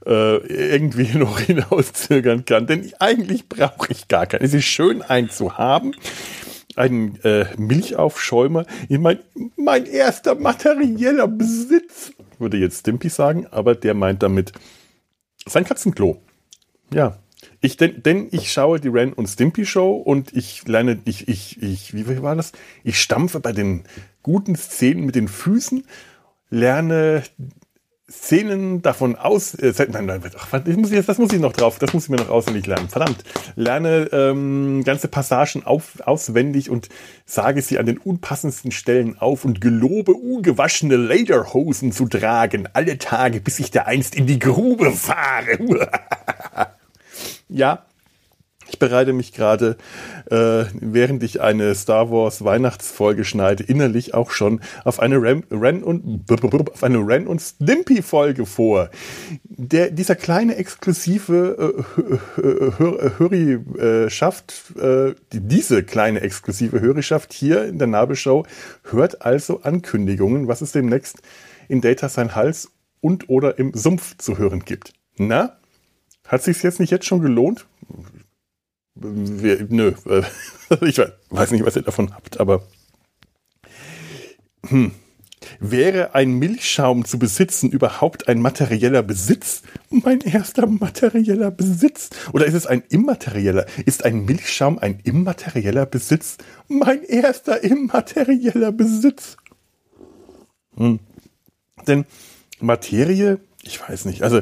äh, 0.05 0.37
irgendwie 0.47 1.09
noch 1.17 1.39
hinauszögern 1.39 2.45
kann. 2.45 2.67
Denn 2.67 2.91
eigentlich 2.99 3.49
brauche 3.49 3.91
ich 3.91 4.07
gar 4.07 4.27
keinen. 4.27 4.43
Es 4.43 4.53
ist 4.53 4.65
schön, 4.65 5.01
einen 5.01 5.29
zu 5.29 5.57
haben. 5.57 5.93
Einen 6.75 7.19
äh, 7.23 7.45
Milchaufschäumer. 7.57 8.65
Ich 8.87 8.99
mein, 8.99 9.19
mein 9.57 9.85
erster 9.85 10.35
materieller 10.35 11.27
Besitz, 11.27 12.13
würde 12.37 12.57
jetzt 12.57 12.81
Stimpy 12.81 13.09
sagen, 13.09 13.47
aber 13.51 13.75
der 13.75 13.93
meint 13.93 14.23
damit 14.23 14.53
sein 15.45 15.65
Katzenklo. 15.65 16.21
Ja, 16.93 17.17
ich, 17.61 17.77
denn, 17.77 18.01
denn 18.03 18.27
ich 18.31 18.51
schaue 18.51 18.79
die 18.79 18.87
Ren 18.87 19.13
und 19.13 19.27
Stimpy 19.27 19.65
Show 19.65 19.93
und 19.95 20.35
ich 20.35 20.67
lerne, 20.67 20.99
ich, 21.05 21.27
ich, 21.27 21.61
ich, 21.61 21.93
wie 21.93 22.21
war 22.21 22.35
das? 22.35 22.53
Ich 22.83 23.01
stampfe 23.01 23.39
bei 23.39 23.51
den 23.51 23.83
guten 24.23 24.55
Szenen 24.55 25.05
mit 25.05 25.15
den 25.15 25.27
Füßen, 25.27 25.85
lerne 26.49 27.23
Szenen 28.09 28.81
davon 28.81 29.15
aus, 29.15 29.53
äh, 29.55 29.73
nein, 29.91 30.05
nein, 30.05 30.21
ach, 30.37 30.49
das, 30.49 30.75
muss 30.75 30.91
ich, 30.91 31.05
das 31.05 31.17
muss 31.19 31.31
ich 31.31 31.39
noch 31.39 31.53
drauf, 31.53 31.77
das 31.77 31.93
muss 31.93 32.05
ich 32.05 32.09
mir 32.09 32.17
noch 32.17 32.29
auswendig 32.29 32.65
lernen. 32.65 32.89
Verdammt, 32.89 33.23
lerne 33.55 34.09
ähm, 34.11 34.83
ganze 34.83 35.07
Passagen 35.07 35.63
auf, 35.63 35.99
auswendig 36.05 36.69
und 36.69 36.89
sage 37.25 37.61
sie 37.61 37.77
an 37.77 37.85
den 37.85 37.97
unpassendsten 37.97 38.71
Stellen 38.71 39.19
auf 39.19 39.45
und 39.45 39.61
gelobe 39.61 40.13
ungewaschene 40.13 40.95
Lederhosen 40.95 41.91
zu 41.91 42.07
tragen, 42.07 42.67
alle 42.73 42.97
Tage, 42.97 43.41
bis 43.41 43.59
ich 43.59 43.69
da 43.69 43.83
einst 43.83 44.15
in 44.15 44.25
die 44.25 44.39
Grube 44.39 44.91
fahre. 44.91 45.59
Ja, 47.49 47.85
ich 48.69 48.77
bereite 48.77 49.13
mich 49.13 49.33
gerade, 49.33 49.77
äh, 50.29 50.65
während 50.73 51.23
ich 51.23 51.41
eine 51.41 51.73
Star 51.73 52.11
Wars 52.11 52.43
Weihnachtsfolge 52.43 53.25
schneide, 53.25 53.63
innerlich 53.63 54.13
auch 54.13 54.31
schon 54.31 54.61
auf 54.83 54.99
eine 54.99 55.21
Ren, 55.21 55.43
Ren 55.49 55.83
und 55.83 56.25
auf 56.29 56.83
eine 56.83 56.99
Ren 56.99 57.25
und 57.25 57.41
Stimpy 57.41 58.01
Folge 58.03 58.45
vor. 58.45 58.91
Der 59.43 59.89
dieser 59.89 60.15
kleine 60.15 60.55
exklusive 60.55 61.83
äh, 62.37 62.43
Hörischaft, 63.17 64.77
äh, 64.79 65.15
diese 65.31 65.83
kleine 65.83 66.21
exklusive 66.21 66.79
Hörischaft 66.79 67.33
hier 67.33 67.65
in 67.65 67.79
der 67.79 67.87
Nabelshow 67.87 68.45
hört 68.83 69.23
also 69.23 69.61
Ankündigungen, 69.63 70.47
was 70.47 70.61
es 70.61 70.73
demnächst 70.73 71.21
in 71.67 71.81
Data 71.81 72.07
sein 72.07 72.35
Hals 72.35 72.71
und 73.01 73.29
oder 73.29 73.57
im 73.57 73.73
Sumpf 73.73 74.17
zu 74.17 74.37
hören 74.37 74.63
gibt. 74.63 74.93
Na, 75.17 75.58
hat 76.29 76.43
sich 76.43 76.63
jetzt 76.63 76.79
nicht 76.79 76.91
jetzt 76.91 77.05
schon 77.05 77.21
gelohnt? 77.21 77.65
Wir, 78.95 79.65
nö, 79.69 79.93
ich 80.81 81.01
weiß 81.29 81.51
nicht, 81.51 81.65
was 81.65 81.75
ihr 81.75 81.81
davon 81.81 82.13
habt, 82.13 82.39
aber 82.39 82.63
hm. 84.67 84.91
Wäre 85.61 86.15
ein 86.15 86.33
Milchschaum 86.33 87.05
zu 87.05 87.17
besitzen 87.17 87.71
überhaupt 87.71 88.27
ein 88.27 88.41
materieller 88.41 89.03
Besitz? 89.03 89.61
Mein 89.89 90.19
erster 90.21 90.67
materieller 90.67 91.49
Besitz? 91.49 92.09
Oder 92.33 92.45
ist 92.45 92.53
es 92.53 92.67
ein 92.67 92.83
immaterieller? 92.89 93.65
Ist 93.85 94.05
ein 94.05 94.25
Milchschaum 94.25 94.79
ein 94.79 94.99
immaterieller 95.03 95.85
Besitz? 95.85 96.37
Mein 96.67 97.03
erster 97.03 97.63
immaterieller 97.63 98.71
Besitz? 98.71 99.37
Hm. 100.75 100.99
Denn 101.87 102.05
Materie, 102.59 103.39
ich 103.63 103.81
weiß 103.81 104.05
nicht, 104.05 104.23
also 104.23 104.41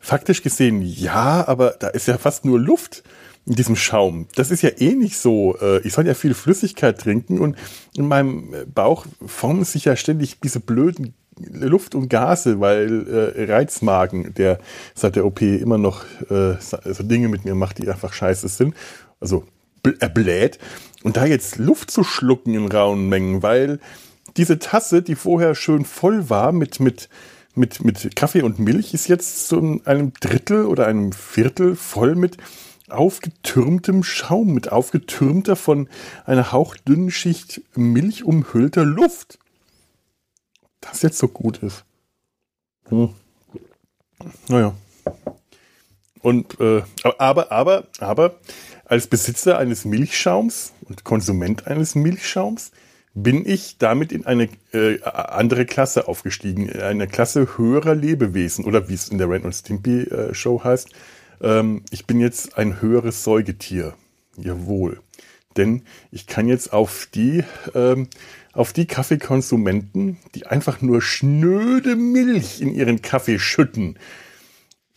Faktisch 0.00 0.42
gesehen 0.42 0.82
ja, 0.82 1.46
aber 1.46 1.76
da 1.78 1.88
ist 1.88 2.08
ja 2.08 2.18
fast 2.18 2.44
nur 2.44 2.58
Luft 2.58 3.02
in 3.46 3.54
diesem 3.54 3.76
Schaum. 3.76 4.26
Das 4.34 4.50
ist 4.50 4.62
ja 4.62 4.70
eh 4.78 4.94
nicht 4.94 5.18
so. 5.18 5.56
Äh, 5.60 5.80
ich 5.80 5.92
soll 5.92 6.06
ja 6.06 6.14
viel 6.14 6.34
Flüssigkeit 6.34 6.98
trinken 6.98 7.38
und 7.38 7.56
in 7.94 8.08
meinem 8.08 8.54
Bauch 8.74 9.06
formen 9.24 9.64
sich 9.64 9.84
ja 9.84 9.96
ständig 9.96 10.40
diese 10.40 10.60
blöden 10.60 11.14
Luft 11.38 11.94
und 11.94 12.08
Gase, 12.08 12.60
weil 12.60 13.34
äh, 13.36 13.52
Reizmagen, 13.52 14.34
der 14.34 14.58
seit 14.94 15.16
der 15.16 15.24
OP 15.24 15.42
immer 15.42 15.78
noch 15.78 16.04
äh, 16.30 16.56
so 16.60 17.02
Dinge 17.02 17.28
mit 17.28 17.44
mir 17.44 17.54
macht, 17.54 17.78
die 17.78 17.88
einfach 17.88 18.12
scheiße 18.12 18.48
sind, 18.48 18.74
also 19.20 19.44
er 19.98 20.08
bläht. 20.08 20.58
Und 21.02 21.16
da 21.16 21.24
jetzt 21.24 21.56
Luft 21.58 21.90
zu 21.90 22.04
schlucken 22.04 22.54
in 22.54 22.70
rauen 22.70 23.08
Mengen, 23.08 23.42
weil 23.42 23.80
diese 24.36 24.58
Tasse, 24.58 25.02
die 25.02 25.14
vorher 25.14 25.54
schön 25.54 25.84
voll 25.84 26.28
war 26.28 26.52
mit, 26.52 26.80
mit 26.80 27.08
mit, 27.54 27.84
mit 27.84 28.14
Kaffee 28.16 28.42
und 28.42 28.58
Milch 28.58 28.94
ist 28.94 29.08
jetzt 29.08 29.48
so 29.48 29.80
einem 29.84 30.12
Drittel 30.20 30.66
oder 30.66 30.86
einem 30.86 31.12
Viertel 31.12 31.76
voll 31.76 32.14
mit 32.14 32.36
aufgetürmtem 32.88 34.02
Schaum, 34.02 34.52
mit 34.52 34.72
aufgetürmter 34.72 35.56
von 35.56 35.88
einer 36.24 36.52
hauchdünnen 36.52 37.10
Schicht 37.10 37.62
Milch 37.74 38.24
umhüllter 38.24 38.84
Luft. 38.84 39.38
Das 40.80 41.02
jetzt 41.02 41.18
so 41.18 41.28
gut 41.28 41.58
ist. 41.58 41.84
Hm. 42.88 43.10
Naja. 44.48 44.74
Und 46.20 46.60
äh, 46.60 46.82
aber, 47.18 47.50
aber, 47.50 47.86
aber 47.98 48.34
als 48.84 49.06
Besitzer 49.06 49.58
eines 49.58 49.84
Milchschaums 49.84 50.72
und 50.82 51.04
Konsument 51.04 51.66
eines 51.66 51.94
Milchschaums 51.94 52.72
bin 53.14 53.44
ich 53.44 53.78
damit 53.78 54.12
in 54.12 54.24
eine 54.26 54.48
äh, 54.72 55.02
andere 55.02 55.66
Klasse 55.66 56.06
aufgestiegen, 56.06 56.68
in 56.68 56.80
eine 56.80 57.08
Klasse 57.08 57.58
höherer 57.58 57.94
Lebewesen 57.94 58.64
oder 58.64 58.88
wie 58.88 58.94
es 58.94 59.08
in 59.08 59.18
der 59.18 59.28
Ren 59.28 59.42
und 59.42 59.52
Stimpy 59.52 60.02
äh, 60.02 60.34
Show 60.34 60.62
heißt. 60.62 60.90
Ähm, 61.40 61.82
ich 61.90 62.06
bin 62.06 62.20
jetzt 62.20 62.56
ein 62.56 62.80
höheres 62.80 63.24
Säugetier. 63.24 63.94
Jawohl. 64.36 65.00
Denn 65.56 65.82
ich 66.12 66.26
kann 66.26 66.46
jetzt 66.46 66.72
auf 66.72 67.08
die, 67.12 67.42
ähm, 67.74 68.08
auf 68.52 68.72
die 68.72 68.86
Kaffeekonsumenten, 68.86 70.18
die 70.34 70.46
einfach 70.46 70.80
nur 70.80 71.02
schnöde 71.02 71.96
Milch 71.96 72.60
in 72.60 72.72
ihren 72.72 73.02
Kaffee 73.02 73.40
schütten, 73.40 73.98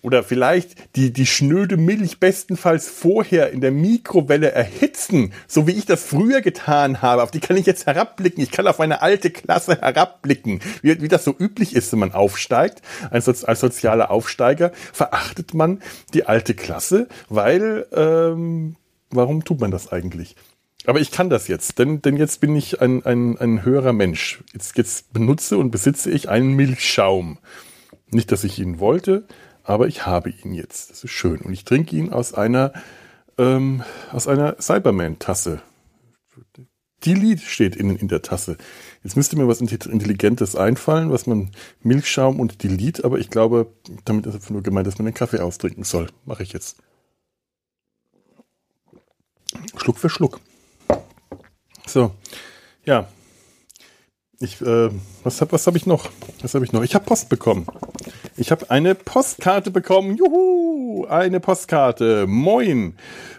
oder 0.04 0.22
vielleicht 0.22 0.96
die, 0.96 1.12
die 1.12 1.26
schnöde 1.26 1.78
Milch 1.78 2.20
bestenfalls 2.20 2.88
vorher 2.88 3.52
in 3.52 3.62
der 3.62 3.72
Mikrowelle 3.72 4.52
erhitzen, 4.52 5.34
so 5.48 5.66
wie 5.66 5.72
ich 5.72 5.86
das 5.86 6.04
früher 6.04 6.42
getan 6.42 7.02
habe. 7.02 7.24
Auf 7.24 7.32
die 7.32 7.40
kann 7.40 7.58
ich 7.58 7.66
jetzt 7.66 7.88
herabblicken. 7.88 8.44
Ich 8.44 8.52
kann 8.52 8.68
auf 8.68 8.80
eine 8.80 9.02
alte 9.02 9.32
Klasse 9.32 9.80
herabblicken. 9.82 10.60
Wie, 10.82 11.02
wie 11.02 11.08
das 11.08 11.24
so 11.24 11.34
üblich 11.38 11.76
ist, 11.76 11.92
wenn 11.94 12.00
man 12.00 12.14
aufsteigt, 12.14 12.82
als, 13.10 13.44
als 13.44 13.60
sozialer 13.62 14.12
Aufsteiger, 14.12 14.72
verachtet 14.92 15.54
man 15.54 15.82
die 16.14 16.26
alte 16.26 16.54
Klasse, 16.54 17.08
weil, 17.30 17.88
ähm, 17.96 18.76
warum 19.10 19.46
tut 19.46 19.62
man 19.62 19.72
das 19.72 19.92
eigentlich? 19.92 20.36
Aber 20.86 21.00
ich 21.00 21.12
kann 21.12 21.30
das 21.30 21.48
jetzt, 21.48 21.80
denn, 21.80 22.02
denn 22.02 22.18
jetzt 22.18 22.42
bin 22.42 22.56
ich 22.58 22.82
ein, 22.82 23.06
ein, 23.06 23.38
ein 23.38 23.64
höherer 23.64 23.94
Mensch. 23.94 24.44
Jetzt, 24.52 24.78
jetzt 24.78 25.14
benutze 25.14 25.58
und 25.58 25.72
besitze 25.72 26.12
ich 26.12 26.28
einen 26.28 26.54
Milchschaum. 26.54 27.38
Nicht, 28.12 28.32
dass 28.34 28.44
ich 28.44 28.60
ihn 28.60 28.80
wollte, 28.80 29.26
aber 29.64 29.88
ich 29.88 30.06
habe 30.06 30.30
ihn 30.30 30.54
jetzt. 30.54 30.92
Das 30.92 31.04
ist 31.04 31.12
schön. 31.12 31.40
Und 31.42 31.54
ich 31.54 31.66
trinke 31.66 31.96
ihn 31.96 32.12
aus 32.12 32.34
einer, 32.34 32.74
ähm, 33.38 33.84
aus 34.12 34.28
einer 34.28 34.62
Cyberman-Tasse. 34.62 35.62
Delete 37.06 37.42
steht 37.42 37.76
innen 37.76 37.98
in 37.98 38.08
der 38.08 38.22
Tasse. 38.22 38.58
Jetzt 39.04 39.18
müsste 39.18 39.36
mir 39.36 39.48
was 39.48 39.60
Intelligentes 39.60 40.56
einfallen, 40.56 41.12
was 41.12 41.28
man 41.28 41.52
Milchschaum 41.82 42.40
und 42.40 42.64
Delete, 42.64 43.04
aber 43.04 43.20
ich 43.20 43.30
glaube, 43.30 43.74
damit 44.06 44.26
ist 44.26 44.36
einfach 44.36 44.52
nur 44.52 44.64
gemeint, 44.64 44.88
dass 44.88 44.98
man 44.98 45.06
den 45.06 45.14
Kaffee 45.14 45.42
austrinken 45.42 45.84
soll. 45.84 46.08
Mache 46.26 46.44
ich 46.44 46.54
jetzt. 46.54 46.78
Schluck 49.76 49.98
für 49.98 50.10
Schluck. 50.10 50.40
So, 51.86 52.16
ja, 52.86 53.10
ich, 54.44 54.62
äh, 54.62 54.90
was 55.24 55.42
habe 55.42 55.54
was 55.54 55.66
hab 55.68 55.76
ich 55.76 55.86
noch? 55.86 56.10
Was 56.42 56.54
habe 56.54 56.66
ich 56.66 56.74
noch? 56.74 56.84
Ich 56.84 56.96
habe 56.96 57.06
Post 57.06 57.30
bekommen. 57.30 57.66
Ich 58.36 58.52
habe 58.52 58.70
eine 58.70 58.96
Postkarte 58.96 59.72
bekommen. 59.72 60.18
Juhu! 60.18 61.06
Eine 61.06 61.40
Postkarte. 61.40 62.28
Moin. 62.28 62.96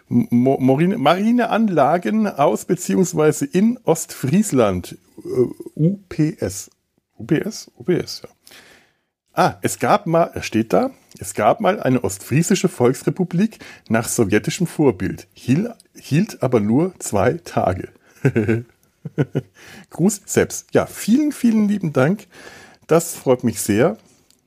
Mo 0.08 0.58
Marine, 0.61 0.99
Marineanlagen 0.99 2.26
aus 2.26 2.64
beziehungsweise 2.64 3.44
in 3.44 3.78
Ostfriesland. 3.84 4.96
Uh, 5.16 5.52
UPS. 5.75 6.70
UPS? 7.18 7.70
UPS, 7.76 8.23
ja. 8.23 8.28
Ah, 9.32 9.58
es 9.62 9.80
gab 9.80 10.06
mal, 10.06 10.30
steht 10.42 10.73
da, 10.73 10.90
es 11.18 11.34
gab 11.34 11.61
mal 11.61 11.80
eine 11.80 12.04
ostfriesische 12.04 12.68
Volksrepublik 12.68 13.58
nach 13.88 14.06
sowjetischem 14.08 14.68
Vorbild, 14.68 15.26
hielt, 15.32 15.73
hielt 15.96 16.40
aber 16.42 16.61
nur 16.61 16.94
zwei 17.00 17.40
Tage. 17.44 17.88
Gruß 19.90 20.23
selbst. 20.26 20.68
Ja, 20.73 20.87
vielen, 20.87 21.32
vielen 21.32 21.68
lieben 21.68 21.92
Dank. 21.92 22.26
Das 22.87 23.14
freut 23.14 23.44
mich 23.44 23.61
sehr. 23.61 23.96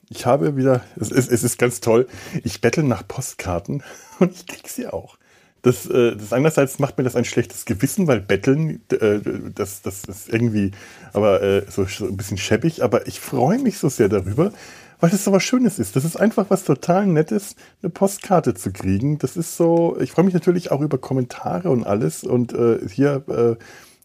ich 0.09 0.25
habe 0.25 0.55
wieder, 0.55 0.81
es 0.95 1.11
ist, 1.11 1.31
es 1.31 1.43
ist 1.43 1.57
ganz 1.57 1.81
toll, 1.81 2.07
ich 2.43 2.61
bettel 2.61 2.83
nach 2.83 3.07
Postkarten 3.07 3.83
und 4.19 4.31
ich 4.31 4.45
krieg 4.45 4.67
sie 4.67 4.87
auch. 4.87 5.17
Das, 5.63 5.85
äh, 5.87 6.15
das 6.15 6.33
einerseits 6.33 6.79
macht 6.79 6.97
mir 6.97 7.03
das 7.03 7.15
ein 7.15 7.25
schlechtes 7.25 7.65
Gewissen, 7.65 8.07
weil 8.07 8.21
Betteln, 8.21 8.81
äh, 8.91 9.19
das, 9.53 9.81
das 9.81 10.03
ist 10.05 10.29
irgendwie 10.29 10.71
aber 11.13 11.41
äh, 11.41 11.65
so, 11.69 11.85
so 11.85 12.05
ein 12.05 12.15
bisschen 12.15 12.37
scheppig, 12.37 12.83
aber 12.83 13.07
ich 13.07 13.19
freue 13.19 13.59
mich 13.59 13.79
so 13.79 13.89
sehr 13.89 14.07
darüber, 14.07 14.53
weil 14.99 15.09
das 15.09 15.23
so 15.23 15.31
was 15.31 15.43
Schönes 15.43 15.79
ist. 15.79 15.95
Das 15.95 16.05
ist 16.05 16.15
einfach 16.15 16.45
was 16.49 16.63
total 16.63 17.05
Nettes, 17.07 17.55
eine 17.81 17.89
Postkarte 17.89 18.53
zu 18.53 18.71
kriegen. 18.71 19.17
Das 19.17 19.35
ist 19.35 19.57
so, 19.57 19.97
ich 19.99 20.11
freue 20.11 20.25
mich 20.25 20.33
natürlich 20.33 20.71
auch 20.71 20.81
über 20.81 20.97
Kommentare 20.99 21.69
und 21.69 21.85
alles 21.85 22.23
und 22.23 22.55
hier 22.89 23.57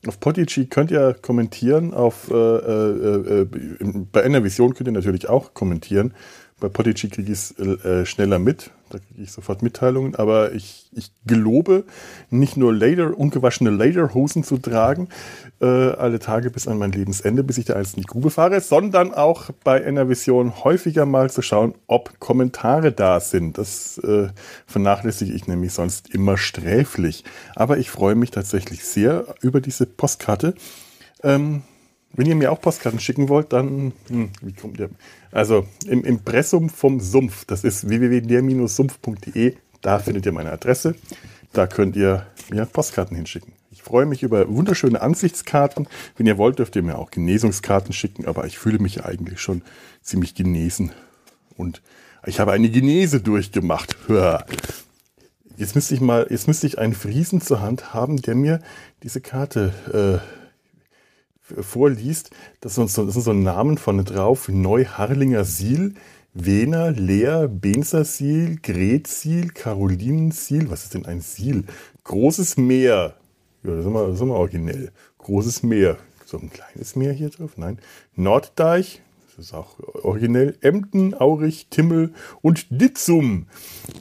auf 0.07 0.19
Podigy 0.19 0.67
könnt 0.67 0.91
ihr 0.91 1.15
kommentieren, 1.15 1.95
auf 1.95 2.29
äh, 2.31 2.35
äh, 2.35 3.43
äh, 3.43 3.47
bei 4.13 4.23
Enervision 4.23 4.75
könnt 4.75 4.89
ihr 4.89 4.93
natürlich 4.93 5.29
auch 5.29 5.55
kommentieren. 5.55 6.15
Bei 6.63 6.69
Podigy 6.69 7.09
kriege 7.09 7.33
ich 7.33 7.39
es 7.39 7.59
äh, 7.59 8.07
schneller 8.07 8.39
mit, 8.39 8.71
da 8.89 8.99
kriege 8.99 9.21
ich 9.21 9.33
sofort 9.33 9.63
Mitteilungen, 9.63 10.15
aber 10.15 10.53
ich, 10.53 10.89
ich 10.93 11.11
gelobe, 11.27 11.83
nicht 12.31 12.57
nur 12.57 12.73
Lader, 12.73 13.19
ungewaschene 13.19 13.71
Lederhosen 13.71 14.45
zu 14.45 14.59
tragen, 14.59 15.09
äh, 15.61 15.67
alle 15.67 16.21
Tage 16.21 16.51
bis 16.51 16.69
an 16.69 16.79
mein 16.79 16.93
Lebensende, 16.93 17.43
bis 17.43 17.59
ich 17.59 17.65
da 17.65 17.75
eins 17.75 17.95
in 17.95 18.03
die 18.03 18.07
Grube 18.07 18.31
fahre, 18.31 18.61
sondern 18.61 19.13
auch 19.13 19.51
bei 19.65 19.83
Enervision 19.83 20.63
häufiger 20.63 21.05
mal 21.05 21.33
zu 21.33 21.43
schauen, 21.43 21.75
ob 21.89 22.21
Kommentare 22.21 22.93
da 22.93 23.19
sind. 23.19 23.59
Das 23.59 23.99
äh, 23.99 24.29
vernachlässige 24.65 25.33
ich 25.33 25.49
nämlich 25.49 25.73
sonst 25.73 26.15
immer 26.15 26.37
sträflich. 26.37 27.25
Aber 27.57 27.79
ich 27.79 27.91
freue 27.91 28.15
mich 28.15 28.31
tatsächlich 28.31 28.85
sehr 28.85 29.35
über 29.41 29.61
diese 29.61 29.85
Postkarte. 29.85 30.55
Ähm, 31.25 31.65
wenn 32.15 32.27
ihr 32.27 32.35
mir 32.35 32.53
auch 32.53 32.61
Postkarten 32.61 33.01
schicken 33.01 33.29
wollt, 33.29 33.53
dann, 33.53 33.93
hm, 34.09 34.31
wie 34.43 34.53
kommt 34.53 34.79
ihr? 34.79 34.91
Also 35.31 35.67
im 35.87 36.05
Impressum 36.05 36.69
vom 36.69 37.01
Sumpf, 37.01 37.45
das 37.47 37.65
ist 37.65 37.89
www.der-sumpf.de, 37.89 39.55
da 39.81 39.99
findet 39.99 40.27
ihr 40.27 40.33
meine 40.33 40.53
Adresse. 40.53 40.95
Da 41.53 41.67
könnt 41.67 41.97
ihr 41.97 42.27
mir 42.51 42.65
Postkarten 42.67 43.17
hinschicken. 43.17 43.53
Ich 43.71 43.83
freue 43.83 44.07
mich 44.07 44.23
über 44.23 44.49
wunderschöne 44.49 45.01
Ansichtskarten. 45.01 45.89
Wenn 46.17 46.27
ihr 46.27 46.39
wollt, 46.39 46.59
dürft 46.59 46.77
ihr 46.77 46.83
mir 46.83 46.99
auch 46.99 47.11
Genesungskarten 47.11 47.93
schicken, 47.93 48.27
aber 48.27 48.47
ich 48.47 48.59
fühle 48.59 48.79
mich 48.79 49.05
eigentlich 49.05 49.41
schon 49.41 49.63
ziemlich 50.03 50.35
genesen. 50.35 50.93
Und 51.57 51.83
ich 52.27 52.41
habe 52.41 52.53
eine 52.53 52.71
Genese 52.71 53.21
durchgemacht. 53.21 53.97
Jetzt 55.57 55.75
müsste 55.75 55.95
ich 55.95 56.01
mal, 56.01 56.27
jetzt 56.31 56.49
müsste 56.49 56.67
ich 56.67 56.79
einen 56.79 56.95
Friesen 56.95 57.43
zur 57.43 57.61
Hand 57.61 57.93
haben, 57.93 58.17
der 58.17 58.35
mir 58.35 58.61
diese 59.03 59.21
Karte 59.21 60.21
äh, 60.23 60.42
vorliest, 61.43 62.31
das 62.61 62.75
sind 62.75 62.91
so, 62.91 63.05
das 63.05 63.15
sind 63.15 63.23
so 63.23 63.33
Namen 63.33 63.79
von 63.79 64.05
drauf. 64.05 64.49
Neuharlinger 64.49 65.45
Siel, 65.45 65.95
Wiener, 66.35 66.93
Leer, 66.93 67.49
Benzer 67.49 68.05
Siel, 68.05 68.59
Gretsiel, 68.63 69.51
Karolinensiel. 69.51 70.71
Was 70.71 70.85
ist 70.85 70.95
denn 70.95 71.07
ein 71.07 71.21
Siel? 71.21 71.65
Großes 72.05 72.57
Meer. 72.57 73.15
Ja, 73.63 73.71
das 73.71 73.81
ist 73.81 73.87
immer, 73.87 74.07
das 74.07 74.15
ist 74.17 74.23
immer 74.23 74.35
originell. 74.35 74.93
Großes 75.19 75.63
Meer. 75.63 75.99
So 76.25 76.39
ein 76.39 76.51
kleines 76.51 76.97
Meer 76.97 77.13
hier 77.13 77.29
drauf? 77.29 77.53
Nein. 77.57 77.79
Norddeich, 78.17 79.03
das 79.37 79.47
ist 79.47 79.55
auch 79.55 79.79
originell. 80.03 80.57
Emden, 80.61 81.15
Aurich, 81.15 81.69
Timmel 81.71 82.13
und 82.43 82.67
Ditzum. 82.71 83.47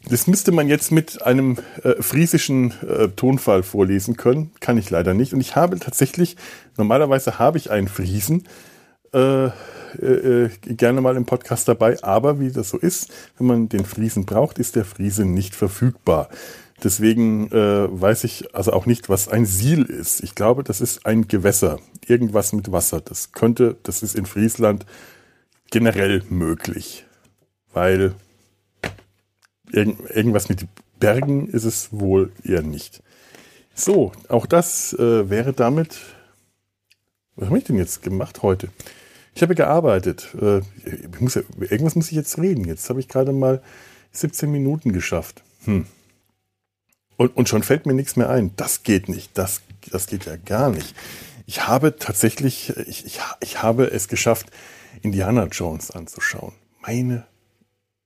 Das 0.09 0.27
müsste 0.27 0.51
man 0.51 0.67
jetzt 0.67 0.91
mit 0.91 1.21
einem 1.21 1.57
äh, 1.83 2.01
friesischen 2.01 2.73
äh, 2.81 3.09
Tonfall 3.09 3.63
vorlesen 3.63 4.17
können. 4.17 4.51
Kann 4.59 4.77
ich 4.77 4.89
leider 4.89 5.13
nicht. 5.13 5.33
Und 5.33 5.41
ich 5.41 5.55
habe 5.55 5.79
tatsächlich, 5.79 6.37
normalerweise 6.81 7.37
habe 7.37 7.59
ich 7.59 7.69
einen 7.69 7.87
Friesen. 7.87 8.47
Äh, 9.13 9.47
äh, 10.01 10.49
gerne 10.61 11.01
mal 11.01 11.15
im 11.15 11.25
Podcast 11.25 11.67
dabei, 11.67 12.01
aber 12.01 12.39
wie 12.39 12.51
das 12.51 12.69
so 12.69 12.77
ist, 12.77 13.11
wenn 13.37 13.47
man 13.47 13.69
den 13.69 13.85
Friesen 13.85 14.25
braucht, 14.25 14.57
ist 14.57 14.75
der 14.75 14.85
Friese 14.85 15.25
nicht 15.25 15.53
verfügbar. 15.53 16.29
Deswegen 16.83 17.51
äh, 17.51 17.87
weiß 17.91 18.23
ich 18.23 18.55
also 18.55 18.73
auch 18.73 18.85
nicht, 18.87 19.09
was 19.09 19.27
ein 19.27 19.45
Siel 19.45 19.83
ist. 19.83 20.23
Ich 20.23 20.33
glaube, 20.33 20.63
das 20.63 20.81
ist 20.81 21.05
ein 21.05 21.27
Gewässer, 21.27 21.77
irgendwas 22.07 22.53
mit 22.53 22.71
Wasser. 22.71 23.01
Das 23.01 23.33
könnte, 23.33 23.75
das 23.83 24.01
ist 24.01 24.15
in 24.15 24.25
Friesland 24.25 24.85
generell 25.69 26.23
möglich, 26.29 27.05
weil 27.73 28.15
irgend, 29.71 30.09
irgendwas 30.09 30.49
mit 30.49 30.65
Bergen 30.99 31.47
ist 31.47 31.65
es 31.65 31.89
wohl 31.91 32.31
eher 32.43 32.63
nicht. 32.63 33.03
So, 33.75 34.11
auch 34.29 34.45
das 34.45 34.93
äh, 34.93 35.29
wäre 35.29 35.53
damit. 35.53 35.99
Was 37.35 37.47
habe 37.47 37.57
ich 37.57 37.63
denn 37.63 37.77
jetzt 37.77 38.01
gemacht 38.01 38.41
heute? 38.41 38.69
Ich 39.33 39.41
habe 39.41 39.55
gearbeitet. 39.55 40.35
Äh, 40.41 40.59
ich 40.85 41.19
muss 41.21 41.35
ja, 41.35 41.41
irgendwas 41.59 41.95
muss 41.95 42.07
ich 42.09 42.17
jetzt 42.17 42.37
reden. 42.37 42.65
Jetzt 42.65 42.89
habe 42.89 42.99
ich 42.99 43.07
gerade 43.07 43.31
mal 43.31 43.61
17 44.11 44.51
Minuten 44.51 44.91
geschafft. 44.91 45.43
Hm. 45.65 45.85
Und, 47.17 47.37
und 47.37 47.47
schon 47.47 47.63
fällt 47.63 47.85
mir 47.85 47.93
nichts 47.93 48.15
mehr 48.15 48.29
ein. 48.29 48.51
Das 48.57 48.83
geht 48.83 49.07
nicht. 49.07 49.37
Das, 49.37 49.61
das 49.89 50.07
geht 50.07 50.25
ja 50.25 50.35
gar 50.35 50.69
nicht. 50.69 50.95
Ich 51.45 51.67
habe 51.67 51.97
tatsächlich, 51.97 52.75
ich, 52.87 53.05
ich, 53.05 53.19
ich 53.39 53.61
habe 53.61 53.85
es 53.85 54.07
geschafft, 54.07 54.47
Indiana 55.01 55.45
Jones 55.45 55.91
anzuschauen. 55.91 56.53
Meine 56.81 57.25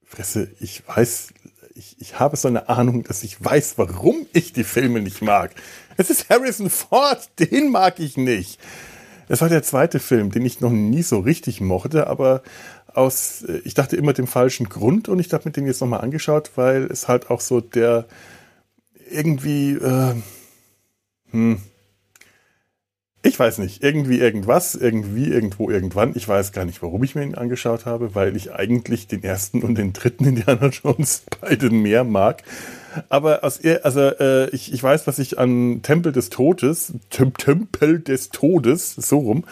Fresse, 0.04 0.52
ich 0.60 0.84
weiß, 0.88 1.34
ich, 1.76 1.96
ich 2.00 2.20
habe 2.20 2.38
so 2.38 2.48
eine 2.48 2.70
Ahnung, 2.70 3.04
dass 3.04 3.24
ich 3.24 3.44
weiß, 3.44 3.78
warum 3.78 4.28
ich 4.34 4.54
die 4.54 4.64
Filme 4.64 5.02
nicht 5.02 5.22
mag. 5.22 5.52
Es 5.98 6.10
ist 6.10 6.30
Harrison 6.30 6.70
Ford, 6.70 7.30
den 7.40 7.72
mag 7.72 8.00
ich 8.00 8.18
nicht. 8.18 8.60
Es 9.28 9.42
war 9.42 9.50
der 9.50 9.64
zweite 9.64 10.00
Film, 10.00 10.32
den 10.32 10.46
ich 10.46 10.62
noch 10.62 10.72
nie 10.72 11.04
so 11.04 11.20
richtig 11.20 11.62
mochte, 11.62 12.08
aber 12.08 12.44
aus, 12.94 13.46
ich 13.64 13.74
dachte 13.74 13.96
immer 13.96 14.14
dem 14.14 14.28
falschen 14.28 14.70
Grund 14.70 15.10
und 15.10 15.20
ich 15.20 15.32
habe 15.34 15.44
mir 15.46 15.52
den 15.52 15.68
jetzt 15.68 15.82
nochmal 15.82 16.02
angeschaut, 16.02 16.52
weil 16.56 16.84
es 16.86 17.08
halt 17.08 17.30
auch 17.30 17.42
so 17.42 17.60
der 17.60 18.06
irgendwie, 19.10 19.74
äh, 19.74 20.16
hm, 21.32 21.60
ich 23.26 23.40
weiß 23.40 23.58
nicht, 23.58 23.84
irgendwie 23.84 24.20
irgendwas, 24.20 24.76
irgendwie 24.76 25.28
irgendwo 25.28 25.70
irgendwann. 25.72 26.14
Ich 26.16 26.28
weiß 26.28 26.52
gar 26.52 26.64
nicht, 26.64 26.84
warum 26.84 27.04
ich 27.04 27.16
mir 27.16 27.24
ihn 27.24 27.34
angeschaut 27.34 27.88
habe, 27.88 28.14
weil 28.14 28.36
ich 28.36 28.54
eigentlich 28.54 29.08
den 29.08 29.24
ersten 29.24 29.64
und 29.64 29.76
den 29.76 29.94
dritten 29.94 30.26
Indiana 30.26 30.68
Jones 30.68 31.24
beide 31.42 31.72
mehr 31.72 32.04
mag. 32.04 32.44
Aber 33.10 33.44
aus 33.44 33.60
also 33.84 34.02
äh, 34.02 34.50
ich, 34.50 34.74
ich 34.74 34.82
weiß, 34.82 35.08
was 35.08 35.20
ich 35.20 35.38
an 35.40 35.82
Tempel 35.82 36.12
des 36.12 36.30
Todes, 36.30 36.94
Tem 37.10 37.34
Tempel 37.36 38.00
des 38.00 38.30
Todes, 38.30 38.96
so 38.96 39.20
rum, 39.20 39.46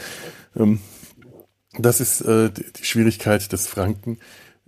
ähm, 0.56 0.80
das 1.78 2.00
ist 2.00 2.22
äh, 2.22 2.52
die 2.52 2.86
Schwierigkeit 2.86 3.52
des 3.52 3.68
Franken. 3.68 4.20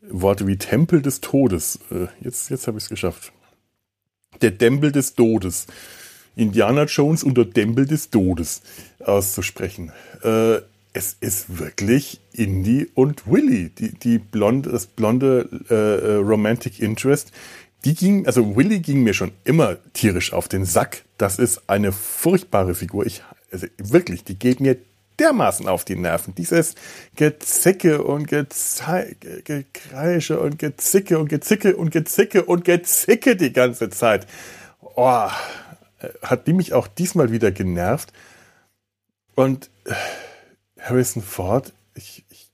Worte 0.08 0.46
wie 0.46 0.58
Tempel 0.58 1.02
des 1.02 1.22
Todes. 1.22 1.80
Äh, 1.92 2.08
jetzt 2.22 2.50
jetzt 2.50 2.68
habe 2.68 2.78
ich 2.78 2.86
es 2.86 2.90
geschafft. 2.90 3.32
Der 4.42 4.58
Tempel 4.58 4.92
des 4.92 5.16
Todes. 5.16 5.68
Indiana 6.36 6.84
Jones 6.84 7.24
unter 7.24 7.46
Dempel 7.46 7.86
des 7.86 8.10
Todes 8.10 8.62
auszusprechen. 9.00 9.92
Äh, 10.22 10.58
es 10.94 11.16
ist 11.20 11.60
wirklich 11.60 12.22
Indy 12.32 12.90
und 12.94 13.30
Willy, 13.30 13.70
die, 13.70 13.92
die 13.92 14.18
blonde, 14.18 14.72
das 14.72 14.86
blonde 14.86 15.50
äh, 15.70 15.74
äh, 15.74 16.16
Romantic 16.16 16.80
Interest. 16.80 17.32
Die 17.86 17.94
ging, 17.94 18.26
also 18.26 18.56
Willy 18.56 18.80
ging 18.80 19.04
mir 19.04 19.14
schon 19.14 19.32
immer 19.44 19.78
tierisch 19.94 20.34
auf 20.34 20.48
den 20.48 20.66
Sack. 20.66 21.04
Das 21.18 21.38
ist 21.38 21.70
eine 21.70 21.92
furchtbare 21.92 22.74
Figur. 22.74 23.06
Ich, 23.06 23.22
also 23.52 23.68
wirklich, 23.78 24.24
die 24.24 24.38
geht 24.38 24.60
mir 24.60 24.78
dermaßen 25.20 25.68
auf 25.68 25.86
die 25.86 25.96
Nerven. 25.96 26.34
Dieses 26.34 26.74
Gezicke 27.16 28.04
und 28.04 28.28
Gezei 28.28 29.16
Gekreische 29.44 30.40
und 30.40 30.58
Gezicke 30.58 31.20
und 31.20 31.30
Gezicke 31.30 31.76
und 31.76 31.92
Gezicke 31.92 32.44
und 32.44 32.66
Gezicke 32.66 33.36
die 33.36 33.54
ganze 33.54 33.92
Zeit. 33.92 34.26
Oh, 34.82 35.30
hat 36.22 36.48
die 36.48 36.54
mich 36.54 36.74
auch 36.74 36.88
diesmal 36.88 37.32
wieder 37.32 37.52
genervt. 37.52 38.12
Und 39.36 39.70
äh, 39.86 39.94
Harrison 40.82 41.22
Ford, 41.22 41.72
ich, 41.94 42.26
ich, 42.30 42.50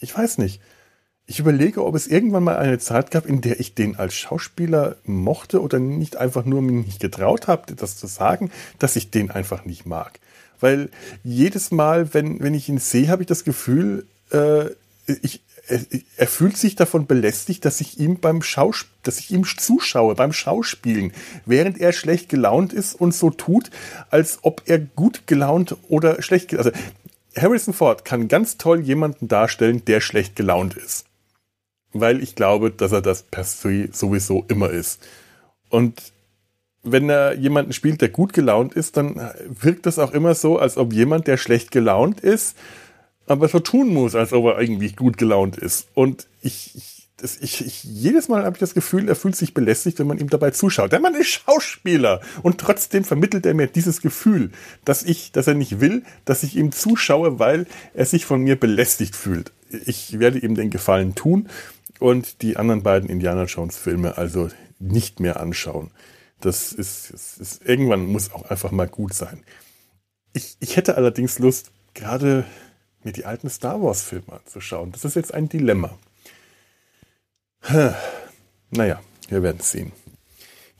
ich 0.00 0.16
weiß 0.16 0.38
nicht. 0.38 0.60
Ich 1.30 1.38
überlege, 1.38 1.84
ob 1.84 1.94
es 1.94 2.08
irgendwann 2.08 2.42
mal 2.42 2.56
eine 2.56 2.80
Zeit 2.80 3.12
gab, 3.12 3.24
in 3.24 3.40
der 3.40 3.60
ich 3.60 3.76
den 3.76 3.94
als 3.94 4.16
Schauspieler 4.16 4.96
mochte 5.04 5.62
oder 5.62 5.78
nicht 5.78 6.16
einfach 6.16 6.44
nur 6.44 6.60
mich 6.60 6.84
nicht 6.86 7.00
getraut 7.00 7.46
habe, 7.46 7.72
das 7.76 7.96
zu 7.96 8.08
sagen, 8.08 8.50
dass 8.80 8.96
ich 8.96 9.12
den 9.12 9.30
einfach 9.30 9.64
nicht 9.64 9.86
mag. 9.86 10.18
Weil 10.58 10.90
jedes 11.22 11.70
Mal, 11.70 12.12
wenn, 12.14 12.40
wenn 12.40 12.52
ich 12.54 12.68
ihn 12.68 12.78
sehe, 12.78 13.06
habe 13.06 13.22
ich 13.22 13.28
das 13.28 13.44
Gefühl, 13.44 14.06
äh, 14.32 14.70
ich, 15.22 15.40
er, 15.68 15.78
er, 16.16 16.26
fühlt 16.26 16.56
sich 16.56 16.74
davon 16.74 17.06
belästigt, 17.06 17.64
dass 17.64 17.80
ich 17.80 18.00
ihm 18.00 18.18
beim 18.18 18.42
Schaus 18.42 18.86
dass 19.04 19.20
ich 19.20 19.30
ihm 19.30 19.44
zuschaue 19.46 20.16
beim 20.16 20.32
Schauspielen, 20.32 21.12
während 21.46 21.80
er 21.80 21.92
schlecht 21.92 22.28
gelaunt 22.28 22.72
ist 22.72 23.00
und 23.00 23.14
so 23.14 23.30
tut, 23.30 23.70
als 24.10 24.40
ob 24.42 24.62
er 24.66 24.80
gut 24.80 25.28
gelaunt 25.28 25.76
oder 25.88 26.20
schlecht 26.22 26.48
gelaunt. 26.48 26.74
Also 26.74 26.78
Harrison 27.36 27.72
Ford 27.72 28.04
kann 28.04 28.26
ganz 28.26 28.58
toll 28.58 28.80
jemanden 28.80 29.28
darstellen, 29.28 29.84
der 29.84 30.00
schlecht 30.00 30.34
gelaunt 30.34 30.76
ist. 30.76 31.04
Weil 31.92 32.22
ich 32.22 32.34
glaube, 32.34 32.70
dass 32.70 32.92
er 32.92 33.02
das 33.02 33.22
per 33.22 33.44
se 33.44 33.88
sowieso 33.92 34.44
immer 34.48 34.70
ist. 34.70 35.00
Und 35.68 36.12
wenn 36.82 37.08
er 37.10 37.34
jemanden 37.34 37.72
spielt, 37.72 38.00
der 38.00 38.08
gut 38.08 38.32
gelaunt 38.32 38.74
ist, 38.74 38.96
dann 38.96 39.30
wirkt 39.46 39.86
das 39.86 39.98
auch 39.98 40.12
immer 40.12 40.34
so, 40.34 40.58
als 40.58 40.76
ob 40.76 40.92
jemand, 40.92 41.26
der 41.26 41.36
schlecht 41.36 41.70
gelaunt 41.70 42.20
ist, 42.20 42.56
aber 43.26 43.48
so 43.48 43.60
tun 43.60 43.92
muss, 43.92 44.14
als 44.14 44.32
ob 44.32 44.46
er 44.46 44.56
eigentlich 44.56 44.96
gut 44.96 45.18
gelaunt 45.18 45.56
ist. 45.56 45.88
Und 45.94 46.26
ich, 46.42 46.74
ich, 46.74 47.08
das, 47.18 47.38
ich, 47.40 47.64
ich 47.64 47.84
jedes 47.84 48.28
Mal 48.28 48.44
habe 48.44 48.56
ich 48.56 48.60
das 48.60 48.74
Gefühl, 48.74 49.08
er 49.08 49.14
fühlt 49.14 49.36
sich 49.36 49.52
belästigt, 49.52 49.98
wenn 49.98 50.06
man 50.06 50.18
ihm 50.18 50.30
dabei 50.30 50.50
zuschaut. 50.50 50.90
Der 50.90 51.00
Mann 51.00 51.14
ist 51.14 51.28
Schauspieler 51.28 52.20
und 52.42 52.58
trotzdem 52.58 53.04
vermittelt 53.04 53.44
er 53.44 53.54
mir 53.54 53.66
dieses 53.66 54.00
Gefühl, 54.00 54.50
dass 54.84 55.02
ich, 55.02 55.32
dass 55.32 55.46
er 55.46 55.54
nicht 55.54 55.80
will, 55.80 56.02
dass 56.24 56.42
ich 56.42 56.56
ihm 56.56 56.72
zuschaue, 56.72 57.38
weil 57.38 57.66
er 57.94 58.06
sich 58.06 58.24
von 58.24 58.40
mir 58.40 58.58
belästigt 58.58 59.14
fühlt. 59.14 59.52
Ich 59.84 60.18
werde 60.18 60.38
ihm 60.38 60.54
den 60.54 60.70
Gefallen 60.70 61.14
tun 61.14 61.48
und 62.00 62.42
die 62.42 62.56
anderen 62.56 62.82
beiden 62.82 63.08
Indiana 63.08 63.44
Jones 63.44 63.76
Filme 63.76 64.18
also 64.18 64.48
nicht 64.78 65.20
mehr 65.20 65.40
anschauen. 65.40 65.90
Das 66.40 66.72
ist, 66.72 67.12
das 67.12 67.38
ist 67.38 67.64
irgendwann 67.64 68.06
muss 68.06 68.32
auch 68.32 68.50
einfach 68.50 68.70
mal 68.70 68.88
gut 68.88 69.14
sein. 69.14 69.42
Ich, 70.32 70.56
ich 70.60 70.76
hätte 70.76 70.96
allerdings 70.96 71.38
Lust, 71.38 71.70
gerade 71.94 72.44
mir 73.04 73.12
die 73.12 73.26
alten 73.26 73.50
Star 73.50 73.82
Wars 73.82 74.02
Filme 74.02 74.32
anzuschauen. 74.32 74.92
Das 74.92 75.04
ist 75.04 75.16
jetzt 75.16 75.34
ein 75.34 75.48
Dilemma. 75.48 75.98
Naja, 78.70 79.00
wir 79.28 79.42
werden 79.42 79.60
sehen. 79.60 79.92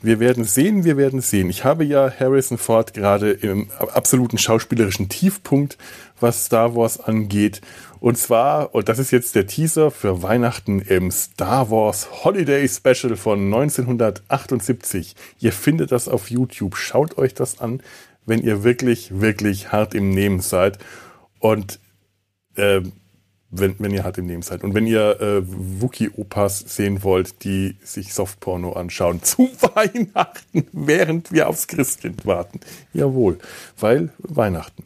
Wir 0.03 0.19
werden 0.19 0.45
sehen, 0.45 0.85
wir 0.85 0.97
werden 0.97 1.21
sehen. 1.21 1.51
Ich 1.51 1.65
habe 1.65 1.85
ja 1.85 2.11
Harrison 2.11 2.57
Ford 2.57 2.95
gerade 2.95 3.33
im 3.33 3.71
absoluten 3.79 4.39
schauspielerischen 4.39 5.11
Tiefpunkt, 5.11 5.77
was 6.19 6.47
Star 6.47 6.75
Wars 6.75 6.99
angeht. 6.99 7.61
Und 8.01 8.17
zwar, 8.17 8.75
und 8.75 8.89
das 8.89 8.99
ist 8.99 9.11
jetzt 9.11 9.35
der 9.35 9.47
Teaser 9.47 9.91
für 9.91 10.23
Weihnachten 10.23 10.81
im 10.81 11.11
Star 11.11 11.71
Wars 11.71 12.25
Holiday 12.25 12.67
Special 12.67 13.15
von 13.15 13.45
1978. 13.45 15.15
Ihr 15.39 15.53
findet 15.53 15.93
das 15.93 16.09
auf 16.09 16.31
YouTube. 16.31 16.77
Schaut 16.77 17.19
euch 17.19 17.35
das 17.35 17.61
an, 17.61 17.83
wenn 18.25 18.41
ihr 18.41 18.65
wirklich, 18.65 19.21
wirklich 19.21 19.71
hart 19.71 19.95
im 19.95 20.11
Nehmen 20.11 20.41
seid. 20.41 20.79
Und 21.41 21.79
äh, 22.57 22.81
wenn, 23.51 23.75
wenn 23.79 23.93
ihr 23.93 24.05
hart 24.05 24.19
im 24.19 24.27
Nehmen 24.27 24.43
seid. 24.43 24.63
Und 24.63 24.75
wenn 24.75 24.87
ihr 24.87 25.21
äh, 25.21 25.43
Wookie-Opas 25.45 26.61
sehen 26.61 27.03
wollt, 27.03 27.45
die 27.45 27.77
sich 27.83 28.15
Softporno 28.15 28.73
anschauen 28.73 29.23
zu 29.23 29.51
Weihnachten, 29.75 30.67
während 30.73 31.33
wir 31.33 31.49
aufs 31.49 31.67
Christkind 31.67 32.27
warten. 32.27 32.61
Jawohl, 32.93 33.39
weil 33.79 34.11
Weihnachten. 34.19 34.85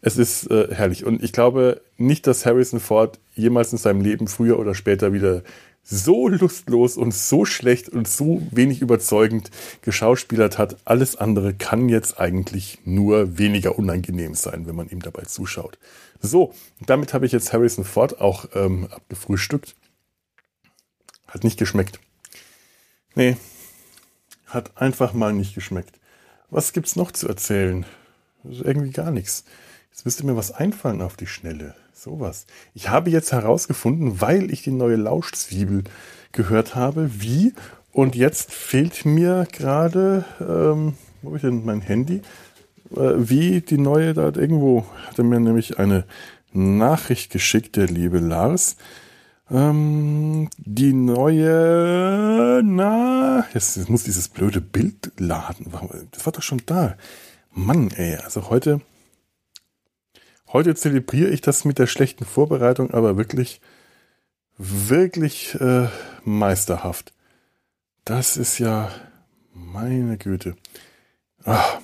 Es 0.00 0.18
ist 0.18 0.50
äh, 0.50 0.68
herrlich. 0.72 1.04
Und 1.04 1.22
ich 1.22 1.32
glaube 1.32 1.80
nicht, 1.96 2.26
dass 2.26 2.46
Harrison 2.46 2.78
Ford 2.78 3.18
jemals 3.34 3.72
in 3.72 3.78
seinem 3.78 4.00
Leben 4.00 4.28
früher 4.28 4.58
oder 4.58 4.74
später 4.74 5.12
wieder 5.12 5.42
so 5.88 6.28
lustlos 6.28 6.96
und 6.96 7.14
so 7.14 7.44
schlecht 7.44 7.88
und 7.88 8.08
so 8.08 8.42
wenig 8.50 8.80
überzeugend 8.82 9.50
geschauspielert 9.82 10.58
hat. 10.58 10.76
Alles 10.84 11.14
andere 11.14 11.54
kann 11.54 11.88
jetzt 11.88 12.18
eigentlich 12.18 12.80
nur 12.84 13.38
weniger 13.38 13.78
unangenehm 13.78 14.34
sein, 14.34 14.66
wenn 14.66 14.74
man 14.74 14.88
ihm 14.88 15.00
dabei 15.00 15.22
zuschaut. 15.22 15.78
So, 16.20 16.52
damit 16.84 17.14
habe 17.14 17.24
ich 17.24 17.32
jetzt 17.32 17.52
Harrison 17.52 17.84
Ford 17.84 18.20
auch 18.20 18.46
ähm, 18.54 18.88
abgefrühstückt. 18.90 19.76
Hat 21.28 21.44
nicht 21.44 21.58
geschmeckt. 21.58 22.00
Nee, 23.14 23.36
hat 24.46 24.76
einfach 24.76 25.12
mal 25.12 25.32
nicht 25.32 25.54
geschmeckt. 25.54 26.00
Was 26.50 26.72
gibt's 26.72 26.96
noch 26.96 27.12
zu 27.12 27.28
erzählen? 27.28 27.86
Irgendwie 28.44 28.90
gar 28.90 29.12
nichts. 29.12 29.44
Jetzt 29.90 30.04
müsste 30.04 30.26
mir 30.26 30.36
was 30.36 30.50
einfallen 30.50 31.00
auf 31.00 31.16
die 31.16 31.26
Schnelle. 31.26 31.74
Sowas. 31.98 32.46
Ich 32.74 32.90
habe 32.90 33.08
jetzt 33.08 33.32
herausgefunden, 33.32 34.20
weil 34.20 34.50
ich 34.50 34.62
die 34.62 34.70
neue 34.70 34.96
Lauschzwiebel 34.96 35.84
gehört 36.30 36.74
habe, 36.74 37.10
wie. 37.22 37.54
Und 37.90 38.14
jetzt 38.14 38.52
fehlt 38.52 39.06
mir 39.06 39.48
gerade, 39.50 40.26
ähm, 40.38 40.92
wo 41.22 41.28
habe 41.28 41.36
ich 41.36 41.42
denn 41.42 41.64
mein 41.64 41.80
Handy? 41.80 42.20
Äh, 42.94 43.14
wie 43.16 43.62
die 43.62 43.78
neue, 43.78 44.12
da 44.12 44.24
hat 44.24 44.36
irgendwo, 44.36 44.84
hat 45.08 45.16
er 45.16 45.24
mir 45.24 45.40
nämlich 45.40 45.78
eine 45.78 46.04
Nachricht 46.52 47.32
geschickt, 47.32 47.76
der 47.76 47.86
liebe 47.86 48.18
Lars. 48.18 48.76
Ähm, 49.50 50.50
die 50.58 50.92
neue, 50.92 52.60
na, 52.62 53.46
jetzt, 53.54 53.78
jetzt 53.78 53.88
muss 53.88 54.04
dieses 54.04 54.28
blöde 54.28 54.60
Bild 54.60 55.12
laden. 55.16 55.72
Das 56.10 56.26
war 56.26 56.32
doch 56.34 56.42
schon 56.42 56.60
da. 56.66 56.94
Mann, 57.52 57.90
ey, 57.92 58.16
also 58.16 58.50
heute, 58.50 58.82
heute 60.52 60.74
zelebriere 60.74 61.30
ich 61.30 61.40
das 61.40 61.64
mit 61.64 61.78
der 61.78 61.86
schlechten 61.86 62.24
Vorbereitung, 62.24 62.92
aber 62.92 63.16
wirklich, 63.16 63.60
wirklich 64.58 65.54
äh, 65.60 65.88
meisterhaft. 66.24 67.12
Das 68.04 68.36
ist 68.36 68.58
ja, 68.58 68.90
meine 69.52 70.16
Güte. 70.18 70.56
Ach, 71.44 71.80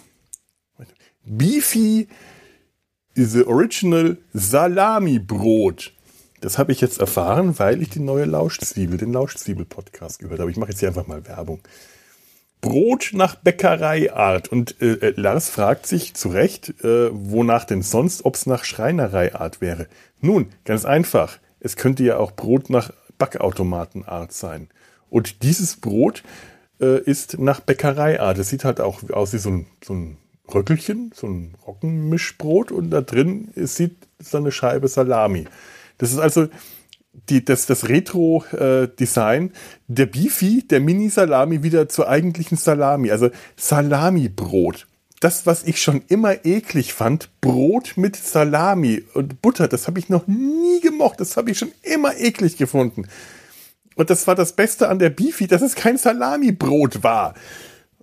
Beefy 1.25 2.09
the 3.15 3.45
Original 3.45 4.19
Salami 4.33 5.19
Brot. 5.19 5.93
Das 6.41 6.59
habe 6.59 6.73
ich 6.73 6.81
jetzt 6.81 6.99
erfahren, 6.99 7.59
weil 7.59 7.81
ich 7.83 7.91
die 7.91 8.01
neue 8.01 8.25
Lauschzwiebel, 8.25 8.99
den 8.99 9.13
Lauschzwiebel-Podcast 9.13 10.19
gehört 10.19 10.41
habe. 10.41 10.51
Ich 10.51 10.57
mache 10.57 10.71
jetzt 10.71 10.81
hier 10.81 10.89
einfach 10.89 11.07
mal 11.07 11.25
Werbung. 11.27 11.61
Brot 12.63 13.11
nach 13.13 13.35
Bäckereiart. 13.35 14.49
Und 14.49 14.81
äh, 14.81 14.93
äh, 14.95 15.15
Lars 15.17 15.51
fragt 15.51 15.87
sich 15.87 16.15
zu 16.15 16.31
Recht, 16.31 16.71
äh, 16.83 17.11
wonach 17.13 17.65
denn 17.65 17.83
sonst, 17.83 18.25
ob 18.25 18.37
es 18.37 18.47
nach 18.47 18.65
Schreinereiart 18.65 19.61
wäre. 19.61 19.89
Nun, 20.21 20.47
ganz 20.65 20.87
einfach. 20.87 21.39
Es 21.61 21.77
könnte 21.77 22.03
ja 22.05 22.17
auch 22.17 22.33
Brot 22.33 22.71
nach 22.71 22.91
Backautomatenart 23.19 24.33
sein. 24.33 24.69
Und 25.11 25.43
dieses 25.43 25.77
Brot 25.77 26.23
äh, 26.81 27.03
ist 27.03 27.39
nach 27.39 27.61
Bäckereiart. 27.61 28.39
Es 28.39 28.49
sieht 28.49 28.65
halt 28.65 28.81
auch 28.81 29.03
aus 29.11 29.35
wie 29.35 29.39
so 29.39 29.51
ein, 29.51 29.67
so 29.85 29.93
ein 29.93 30.17
Röckelchen, 30.53 31.13
so 31.15 31.27
ein 31.27 31.55
Roggenmischbrot 31.67 32.73
und 32.73 32.91
da 32.91 33.01
drin 33.01 33.49
sieht 33.55 33.97
so 34.19 34.39
eine 34.39 34.53
Scheibe 34.53 34.89
Salami. 34.89 35.47
Das 35.99 36.13
ist 36.13 36.19
also 36.19 36.49
die, 37.13 37.45
das, 37.45 37.67
das 37.67 37.89
Retro-Design 37.89 39.49
äh, 39.49 39.53
der 39.89 40.07
Beefy, 40.07 40.67
der 40.67 40.81
Mini-Salami 40.81 41.63
wieder 41.63 41.89
zur 41.89 42.09
eigentlichen 42.09 42.57
Salami. 42.57 43.11
Also 43.11 43.31
Salami-Brot. 43.57 44.87
Das, 45.21 45.47
was 45.47 45.63
ich 45.63 45.81
schon 45.81 46.03
immer 46.09 46.45
eklig 46.45 46.95
fand, 46.95 47.31
Brot 47.41 47.93
mit 47.97 48.17
Salami 48.17 49.05
und 49.15 49.41
Butter, 49.41 49.69
das 49.69 49.87
habe 49.87 50.01
ich 50.01 50.09
noch 50.09 50.27
nie 50.27 50.81
gemocht. 50.81 51.21
Das 51.21 51.37
habe 51.37 51.51
ich 51.51 51.59
schon 51.59 51.71
immer 51.83 52.17
eklig 52.17 52.57
gefunden. 52.57 53.07
Und 53.95 54.11
das 54.11 54.27
war 54.27 54.35
das 54.35 54.55
Beste 54.55 54.89
an 54.89 54.99
der 54.99 55.11
Beefy, 55.11 55.47
dass 55.47 55.63
es 55.63 55.75
kein 55.75 55.99
Salami-Brot 55.99 57.05
war. 57.05 57.35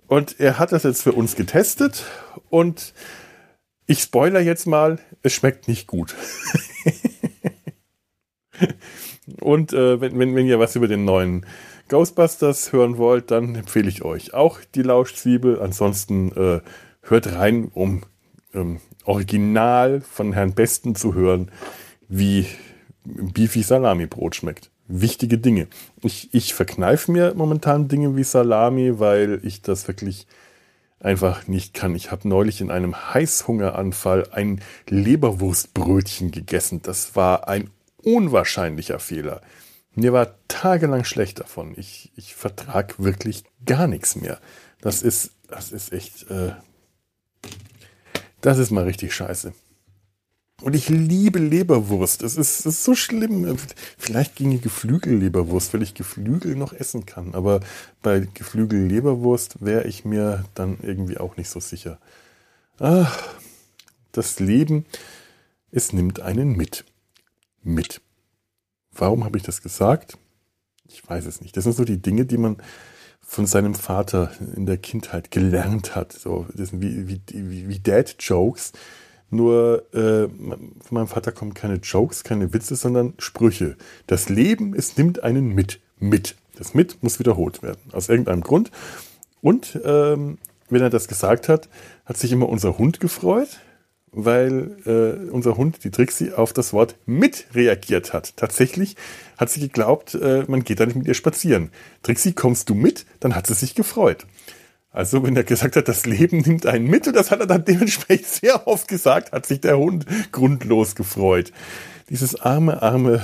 Und 0.06 0.40
er 0.40 0.58
hat 0.58 0.72
das 0.72 0.84
jetzt 0.84 1.02
für 1.02 1.12
uns 1.12 1.36
getestet 1.36 2.04
und 2.48 2.94
ich 3.86 4.00
spoiler 4.00 4.40
jetzt 4.40 4.66
mal, 4.66 4.98
es 5.22 5.32
schmeckt 5.32 5.68
nicht 5.68 5.86
gut. 5.86 6.14
und 9.40 9.72
äh, 9.72 10.00
wenn, 10.00 10.18
wenn, 10.18 10.34
wenn 10.34 10.46
ihr 10.46 10.58
was 10.58 10.76
über 10.76 10.88
den 10.88 11.04
neuen 11.04 11.46
Ghostbusters 11.88 12.72
hören 12.72 12.98
wollt, 12.98 13.30
dann 13.30 13.54
empfehle 13.54 13.88
ich 13.88 14.02
euch 14.02 14.34
auch 14.34 14.60
die 14.74 14.82
Lauschzwiebel. 14.82 15.60
Ansonsten 15.60 16.32
äh, 16.32 16.60
hört 17.02 17.34
rein, 17.34 17.70
um 17.74 18.02
ähm, 18.54 18.80
original 19.04 20.00
von 20.00 20.32
Herrn 20.32 20.54
Besten 20.54 20.94
zu 20.94 21.14
hören, 21.14 21.50
wie 22.08 22.46
Beefy 23.04 23.62
Salami 23.62 24.06
Brot 24.06 24.36
schmeckt 24.36 24.70
wichtige 24.90 25.38
Dinge. 25.38 25.68
Ich, 26.02 26.28
ich 26.32 26.52
verkneife 26.52 27.10
mir 27.10 27.34
momentan 27.34 27.88
Dinge 27.88 28.16
wie 28.16 28.24
Salami, 28.24 28.98
weil 28.98 29.40
ich 29.42 29.62
das 29.62 29.86
wirklich 29.88 30.26
einfach 30.98 31.46
nicht 31.48 31.72
kann. 31.72 31.94
Ich 31.94 32.10
habe 32.10 32.28
neulich 32.28 32.60
in 32.60 32.70
einem 32.70 33.14
Heißhungeranfall 33.14 34.28
ein 34.32 34.60
Leberwurstbrötchen 34.88 36.30
gegessen. 36.30 36.82
Das 36.82 37.16
war 37.16 37.48
ein 37.48 37.70
unwahrscheinlicher 38.02 38.98
Fehler. 38.98 39.40
Mir 39.94 40.12
war 40.12 40.36
tagelang 40.48 41.04
schlecht 41.04 41.40
davon. 41.40 41.74
Ich, 41.76 42.12
ich 42.16 42.34
vertrag 42.34 43.02
wirklich 43.02 43.44
gar 43.66 43.86
nichts 43.86 44.16
mehr. 44.16 44.40
Das 44.80 45.02
ist, 45.02 45.32
das 45.48 45.72
ist 45.72 45.92
echt, 45.92 46.30
äh, 46.30 46.52
das 48.40 48.58
ist 48.58 48.70
mal 48.70 48.84
richtig 48.84 49.14
scheiße. 49.14 49.52
Und 50.62 50.76
ich 50.76 50.88
liebe 50.88 51.38
Leberwurst. 51.38 52.22
Es 52.22 52.36
ist, 52.36 52.66
ist, 52.66 52.84
so 52.84 52.94
schlimm. 52.94 53.56
Vielleicht 53.96 54.36
ginge 54.36 54.58
Geflügelleberwurst, 54.58 55.72
weil 55.72 55.82
ich 55.82 55.94
Geflügel 55.94 56.54
noch 56.54 56.72
essen 56.72 57.06
kann. 57.06 57.34
Aber 57.34 57.60
bei 58.02 58.28
Geflügelleberwurst 58.34 59.64
wäre 59.64 59.86
ich 59.86 60.04
mir 60.04 60.44
dann 60.54 60.78
irgendwie 60.82 61.18
auch 61.18 61.36
nicht 61.36 61.48
so 61.48 61.60
sicher. 61.60 61.98
Ach, 62.78 63.18
das 64.12 64.38
Leben, 64.38 64.84
es 65.70 65.92
nimmt 65.92 66.20
einen 66.20 66.56
mit. 66.56 66.84
Mit. 67.62 68.00
Warum 68.92 69.24
habe 69.24 69.36
ich 69.36 69.44
das 69.44 69.62
gesagt? 69.62 70.18
Ich 70.88 71.08
weiß 71.08 71.26
es 71.26 71.40
nicht. 71.40 71.56
Das 71.56 71.64
sind 71.64 71.76
so 71.76 71.84
die 71.84 72.02
Dinge, 72.02 72.26
die 72.26 72.38
man 72.38 72.56
von 73.20 73.46
seinem 73.46 73.74
Vater 73.74 74.32
in 74.56 74.66
der 74.66 74.78
Kindheit 74.78 75.30
gelernt 75.30 75.94
hat. 75.94 76.12
So, 76.12 76.46
das 76.54 76.70
sind 76.70 76.82
wie, 76.82 77.08
wie, 77.08 77.20
wie, 77.28 77.68
wie 77.68 77.78
Dad-Jokes 77.78 78.72
nur 79.30 79.84
äh, 79.94 80.28
von 80.28 80.80
meinem 80.90 81.06
Vater 81.06 81.30
kommen 81.30 81.54
keine 81.54 81.76
Jokes, 81.76 82.24
keine 82.24 82.52
Witze, 82.52 82.74
sondern 82.74 83.14
Sprüche. 83.18 83.76
Das 84.06 84.28
Leben, 84.28 84.74
es 84.74 84.96
nimmt 84.96 85.22
einen 85.22 85.54
mit. 85.54 85.80
Mit. 85.98 86.36
Das 86.56 86.74
mit 86.74 87.02
muss 87.02 87.20
wiederholt 87.20 87.62
werden. 87.62 87.80
Aus 87.92 88.08
irgendeinem 88.08 88.42
Grund. 88.42 88.70
Und 89.40 89.78
ähm, 89.84 90.38
wenn 90.68 90.82
er 90.82 90.90
das 90.90 91.08
gesagt 91.08 91.48
hat, 91.48 91.68
hat 92.04 92.16
sich 92.16 92.32
immer 92.32 92.48
unser 92.48 92.76
Hund 92.76 93.00
gefreut. 93.00 93.60
Weil 94.12 94.76
äh, 94.86 95.30
unser 95.30 95.56
Hund, 95.56 95.84
die 95.84 95.90
Trixie, 95.90 96.32
auf 96.32 96.52
das 96.52 96.72
Wort 96.72 96.96
mit 97.06 97.46
reagiert 97.54 98.12
hat. 98.12 98.36
Tatsächlich 98.36 98.96
hat 99.36 99.50
sie 99.50 99.60
geglaubt, 99.60 100.14
äh, 100.14 100.44
man 100.48 100.64
geht 100.64 100.80
da 100.80 100.86
nicht 100.86 100.96
mit 100.96 101.06
ihr 101.06 101.14
spazieren. 101.14 101.70
Trixie, 102.02 102.32
kommst 102.32 102.68
du 102.68 102.74
mit? 102.74 103.06
Dann 103.20 103.36
hat 103.36 103.46
sie 103.46 103.54
sich 103.54 103.74
gefreut. 103.74 104.26
Also, 104.92 105.22
wenn 105.22 105.36
er 105.36 105.44
gesagt 105.44 105.76
hat, 105.76 105.86
das 105.86 106.04
Leben 106.04 106.38
nimmt 106.38 106.66
einen 106.66 106.86
mit, 106.86 107.06
und 107.06 107.14
das 107.14 107.30
hat 107.30 107.40
er 107.40 107.46
dann 107.46 107.64
dementsprechend 107.64 108.26
sehr 108.26 108.66
oft 108.66 108.88
gesagt, 108.88 109.32
hat 109.32 109.46
sich 109.46 109.60
der 109.60 109.78
Hund 109.78 110.04
grundlos 110.32 110.96
gefreut. 110.96 111.52
Dieses 112.08 112.34
arme, 112.34 112.82
arme, 112.82 113.22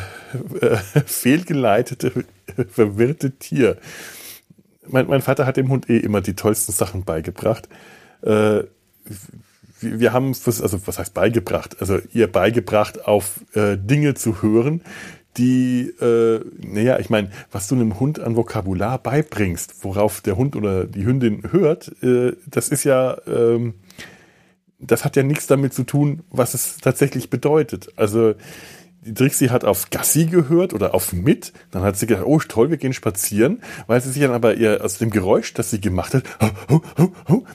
äh, 0.61 0.77
fehlgeleitete, 1.07 2.25
verwirrte 2.71 3.33
Tier. 3.33 3.79
Mein, 4.87 5.09
mein, 5.09 5.23
Vater 5.23 5.47
hat 5.47 5.57
dem 5.57 5.69
Hund 5.69 5.91
eh 5.91 5.99
immer 5.99 6.21
die 6.21 6.35
tollsten 6.35 6.71
Sachen 6.71 7.03
beigebracht. 7.05 7.69
Äh, 8.23 8.63
wir, 9.81 10.13
haben, 10.13 10.29
also 10.29 10.87
was 10.87 10.99
heißt 10.99 11.15
beigebracht? 11.15 11.77
Also 11.81 11.99
ihr 12.13 12.31
beigebracht, 12.31 13.07
auf 13.07 13.41
äh, 13.55 13.77
Dinge 13.77 14.15
zu 14.15 14.43
hören, 14.43 14.83
die, 15.37 15.89
äh, 16.01 16.41
naja, 16.59 16.99
ich 16.99 17.11
meine, 17.11 17.31
was 17.51 17.69
du 17.69 17.75
einem 17.75 18.01
Hund 18.01 18.21
an 18.21 18.37
Vokabular 18.37 18.99
beibringst, 18.99 19.85
worauf 19.85 20.21
der 20.21 20.37
Hund 20.37 20.57
oder 20.57 20.85
die 20.85 21.05
Hündin 21.05 21.53
hört, 21.53 21.93
äh, 22.03 22.33
das 22.47 22.69
ist 22.69 22.85
ja, 22.85 23.19
ähm, 23.27 23.75
das 24.79 25.05
hat 25.05 25.17
ja 25.17 25.23
nichts 25.23 25.47
damit 25.47 25.75
zu 25.75 25.85
tun, 25.85 26.23
was 26.31 26.55
es 26.55 26.79
tatsächlich 26.79 27.31
bedeutet. 27.31 27.89
Also 27.97 28.35
Trixie 29.15 29.51
hat 29.51 29.65
auf 29.65 29.91
Gassi 29.91 30.27
gehört 30.27 30.75
oder 30.75 30.95
auf 30.95 31.13
mit, 31.13 31.53
dann 31.71 31.83
hat 31.83 31.97
sie 31.97 32.07
gedacht, 32.07 32.27
oh 32.27 32.39
toll, 32.41 32.71
wir 32.71 32.77
gehen 32.77 32.93
spazieren, 32.93 33.63
weil 33.87 34.01
sie 34.01 34.11
sich 34.11 34.23
dann 34.23 34.33
aber 34.33 34.55
ihr 34.55 34.85
aus 34.85 34.99
dem 34.99 35.11
Geräusch, 35.11 35.55
das 35.55 35.71
sie 35.71 35.81
gemacht 35.81 36.15
hat, 36.15 36.25
ho, 36.69 36.83
ho, 36.99 37.13
ho, 37.29 37.47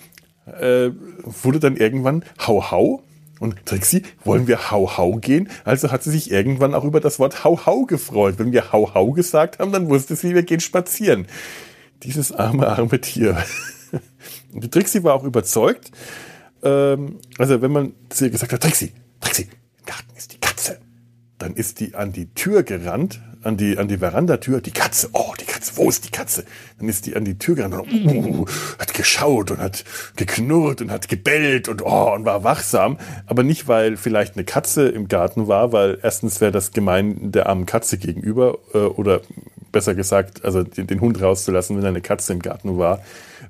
äh, 0.59 0.91
wurde 1.23 1.59
dann 1.59 1.77
irgendwann 1.77 2.23
hau 2.39 2.71
hau 2.71 3.03
und 3.41 3.65
Trixie, 3.65 4.03
wollen 4.23 4.45
wir 4.45 4.69
Hau 4.69 4.97
Hau 4.97 5.15
gehen? 5.15 5.49
Also 5.65 5.91
hat 5.91 6.03
sie 6.03 6.11
sich 6.11 6.29
irgendwann 6.29 6.75
auch 6.75 6.83
über 6.83 6.99
das 6.99 7.17
Wort 7.17 7.43
Hau 7.43 7.65
Hau 7.65 7.85
gefreut. 7.85 8.35
Wenn 8.37 8.51
wir 8.51 8.71
Hau 8.71 8.93
Hau 8.93 9.13
gesagt 9.13 9.57
haben, 9.57 9.71
dann 9.71 9.89
wusste 9.89 10.15
sie, 10.15 10.35
wir 10.35 10.43
gehen 10.43 10.59
spazieren. 10.59 11.25
Dieses 12.03 12.31
arme, 12.31 12.67
arme 12.67 13.01
Tier. 13.01 13.43
Und 14.53 14.63
die 14.63 14.69
Trixie 14.69 15.03
war 15.03 15.15
auch 15.15 15.23
überzeugt. 15.23 15.89
Ähm, 16.61 17.17
also 17.39 17.63
wenn 17.63 17.71
man 17.71 17.93
zu 18.09 18.25
ihr 18.25 18.29
gesagt 18.29 18.53
hat, 18.53 18.61
Trixie, 18.61 18.93
Trixie, 19.19 19.49
im 19.79 19.85
Garten 19.87 20.15
ist 20.15 20.33
die 20.33 20.39
Katze. 20.39 20.79
Dann 21.39 21.55
ist 21.55 21.79
die 21.79 21.95
an 21.95 22.13
die 22.13 22.31
Tür 22.35 22.61
gerannt, 22.61 23.21
an 23.43 23.57
die, 23.57 23.77
an 23.77 23.87
die 23.87 23.97
Verandatür, 23.97 24.61
die 24.61 24.71
Katze, 24.71 25.09
oh, 25.13 25.33
die 25.39 25.45
Katze, 25.45 25.73
wo 25.75 25.89
ist 25.89 26.05
die 26.05 26.11
Katze? 26.11 26.45
Dann 26.79 26.89
ist 26.89 27.05
die 27.05 27.15
an 27.15 27.25
die 27.25 27.37
Tür 27.37 27.55
gerannt 27.55 27.75
und 27.75 28.05
uh, 28.05 28.45
hat 28.79 28.93
geschaut 28.93 29.51
und 29.51 29.59
hat 29.59 29.83
geknurrt 30.15 30.81
und 30.81 30.91
hat 30.91 31.07
gebellt 31.07 31.67
und, 31.67 31.83
oh, 31.83 32.13
und 32.13 32.25
war 32.25 32.43
wachsam. 32.43 32.97
Aber 33.25 33.43
nicht, 33.43 33.67
weil 33.67 33.97
vielleicht 33.97 34.35
eine 34.35 34.43
Katze 34.43 34.87
im 34.89 35.07
Garten 35.07 35.47
war, 35.47 35.71
weil 35.71 35.97
erstens 36.01 36.41
wäre 36.41 36.51
das 36.51 36.71
gemein 36.71 37.31
der 37.31 37.47
armen 37.47 37.65
Katze 37.65 37.97
gegenüber, 37.97 38.57
äh, 38.73 38.77
oder 38.77 39.21
besser 39.71 39.95
gesagt, 39.95 40.43
also 40.45 40.63
den, 40.63 40.87
den 40.87 41.01
Hund 41.01 41.21
rauszulassen, 41.21 41.77
wenn 41.77 41.85
eine 41.85 42.01
Katze 42.01 42.33
im 42.33 42.39
Garten 42.39 42.77
war, 42.77 43.01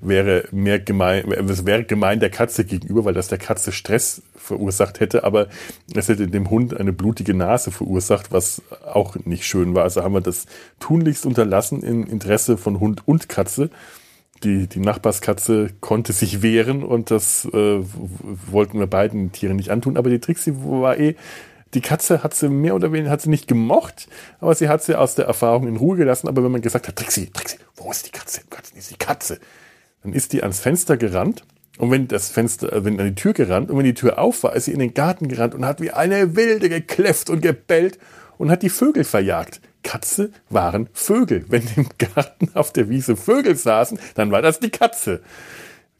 wäre 0.02 0.46
mehr 0.52 0.80
gemein, 0.80 1.32
es 1.32 1.66
wäre 1.66 1.84
gemein 1.84 2.20
der 2.20 2.30
Katze 2.30 2.66
gegenüber, 2.66 3.06
weil 3.06 3.14
das 3.14 3.28
der 3.28 3.38
Katze 3.38 3.72
Stress 3.72 4.22
verursacht 4.36 5.00
hätte, 5.00 5.24
aber 5.24 5.48
es 5.96 6.08
hätte 6.08 6.28
dem 6.28 6.50
Hund 6.50 6.76
eine 6.78 6.94
blutige 6.94 7.34
Nase 7.34 7.72
verursacht, 7.72 8.32
was 8.32 8.62
auch 8.86 9.16
nicht 9.26 9.46
schön 9.46 9.76
war. 9.76 9.84
Also 9.84 10.04
haben 10.04 10.14
wir 10.14 10.22
das 10.22 10.48
tunlichst 10.80 11.26
unterlassen 11.26 11.84
im 11.84 12.06
Interesse 12.06 12.58
von 12.58 12.80
Hund 12.80 13.08
und 13.08 13.30
Katze. 13.30 13.70
Die, 14.44 14.68
die 14.68 14.80
Nachbarskatze 14.80 15.70
konnte 15.82 16.14
sich 16.14 16.42
wehren 16.42 16.84
und 16.84 17.12
das 17.12 17.46
äh, 17.54 17.80
wollten 18.48 18.80
wir 18.80 18.88
beiden 18.88 19.32
Tieren 19.32 19.56
nicht 19.56 19.70
antun, 19.70 19.98
aber 19.98 20.10
die 20.10 20.20
Trixie 20.20 20.54
war 20.56 20.98
eh 20.98 21.16
die 21.74 21.82
Katze 21.82 22.24
hat 22.24 22.34
sie 22.34 22.50
mehr 22.50 22.76
oder 22.76 22.92
weniger 22.92 23.12
hat 23.12 23.22
sie 23.22 23.30
nicht 23.30 23.48
gemocht, 23.48 24.08
aber 24.40 24.54
sie 24.56 24.68
hat 24.68 24.84
sie 24.84 24.96
aus 24.96 25.16
der 25.16 25.26
Erfahrung 25.26 25.68
in 25.68 25.78
Ruhe 25.78 25.98
gelassen. 25.98 26.28
Aber 26.28 26.44
wenn 26.44 26.52
man 26.52 26.62
gesagt 26.62 26.88
hat, 26.88 26.96
Trixie, 26.96 27.30
Trixie, 27.32 27.60
wo 27.78 27.92
ist 27.92 28.06
die 28.06 28.12
Katze? 28.12 28.42
Katze 28.50 28.78
ist 28.78 28.92
die 28.92 28.98
Katze. 28.98 29.40
Dann 30.04 30.14
ist 30.14 30.34
die 30.34 30.42
ans 30.42 30.60
Fenster 30.60 30.98
gerannt 30.98 31.44
und 31.78 31.90
wenn 31.90 32.08
das 32.08 32.30
Fenster, 32.30 32.72
äh, 32.74 32.86
wenn 32.86 33.00
an 33.00 33.08
die 33.08 33.16
Tür 33.16 33.34
gerannt 33.34 33.72
und 33.72 33.78
wenn 33.78 33.86
die 33.86 33.94
Tür 33.94 34.20
auf 34.20 34.44
war, 34.44 34.56
ist 34.56 34.66
sie 34.66 34.72
in 34.72 34.80
den 34.80 34.94
Garten 34.94 35.28
gerannt 35.28 35.56
und 35.56 35.66
hat 35.66 35.82
wie 35.82 35.92
eine 35.92 36.36
Wilde 36.36 36.70
gekläfft 36.70 37.30
und 37.30 37.42
gebellt 37.42 37.98
und 38.38 38.52
hat 38.52 38.64
die 38.64 38.70
Vögel 38.70 39.04
verjagt. 39.04 39.62
Katze 39.84 40.32
waren 40.50 40.90
Vögel. 40.94 41.46
Wenn 41.50 41.64
im 41.76 41.90
Garten 41.98 42.52
auf 42.54 42.72
der 42.72 42.90
Wiese 42.90 43.16
Vögel 43.16 43.56
saßen, 43.56 44.00
dann 44.16 44.32
war 44.32 44.42
das 44.42 44.60
die 44.60 44.70
Katze. 44.70 45.22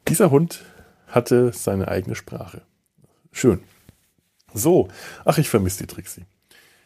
Dieser 0.08 0.30
Hund 0.30 0.62
hatte 1.08 1.52
seine 1.54 1.88
eigene 1.88 2.16
Sprache. 2.16 2.62
Schön. 3.32 3.62
So, 4.54 4.90
ach, 5.26 5.38
ich 5.38 5.50
vermisse 5.50 5.86
die 5.86 5.94
Trixie. 5.94 6.26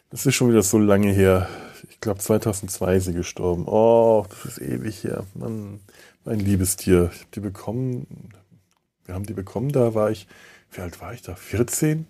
Das 0.10 0.25
ist 0.25 0.36
schon 0.36 0.49
wieder 0.49 0.62
so 0.62 0.78
lange 0.78 1.12
her. 1.12 1.49
Ich 1.89 1.99
glaube, 1.99 2.19
2002 2.19 2.95
ist 2.95 3.06
sie 3.06 3.13
gestorben. 3.13 3.65
Oh, 3.67 4.25
das 4.30 4.45
ist 4.45 4.62
ewig 4.62 5.04
her. 5.04 5.25
Mann, 5.34 5.80
mein 6.26 6.40
liebes 6.40 6.76
Tier. 6.76 7.12
Ich 7.14 7.20
habe 7.20 7.30
die 7.36 7.40
bekommen, 7.40 8.08
wir 9.06 9.16
haben 9.16 9.26
die 9.26 9.34
bekommen, 9.34 9.72
da 9.72 9.94
war 9.94 10.10
ich, 10.10 10.28
wie 10.72 10.82
alt 10.82 11.00
war 11.00 11.14
ich 11.14 11.22
da? 11.22 11.36
14? 11.36 12.08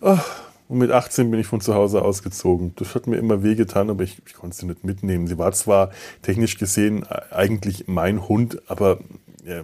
Ach, 0.00 0.42
und 0.68 0.78
mit 0.78 0.90
18 0.90 1.30
bin 1.30 1.40
ich 1.40 1.46
von 1.46 1.60
zu 1.60 1.74
Hause 1.74 2.02
ausgezogen. 2.02 2.74
Das 2.76 2.94
hat 2.94 3.06
mir 3.06 3.16
immer 3.16 3.42
wehgetan, 3.42 3.90
aber 3.90 4.04
ich, 4.04 4.22
ich 4.26 4.34
konnte 4.34 4.56
sie 4.56 4.66
nicht 4.66 4.84
mitnehmen. 4.84 5.26
Sie 5.26 5.38
war 5.38 5.52
zwar 5.52 5.90
technisch 6.20 6.58
gesehen 6.58 7.04
eigentlich 7.30 7.88
mein 7.88 8.28
Hund, 8.28 8.62
aber 8.70 9.00
ja, 9.44 9.62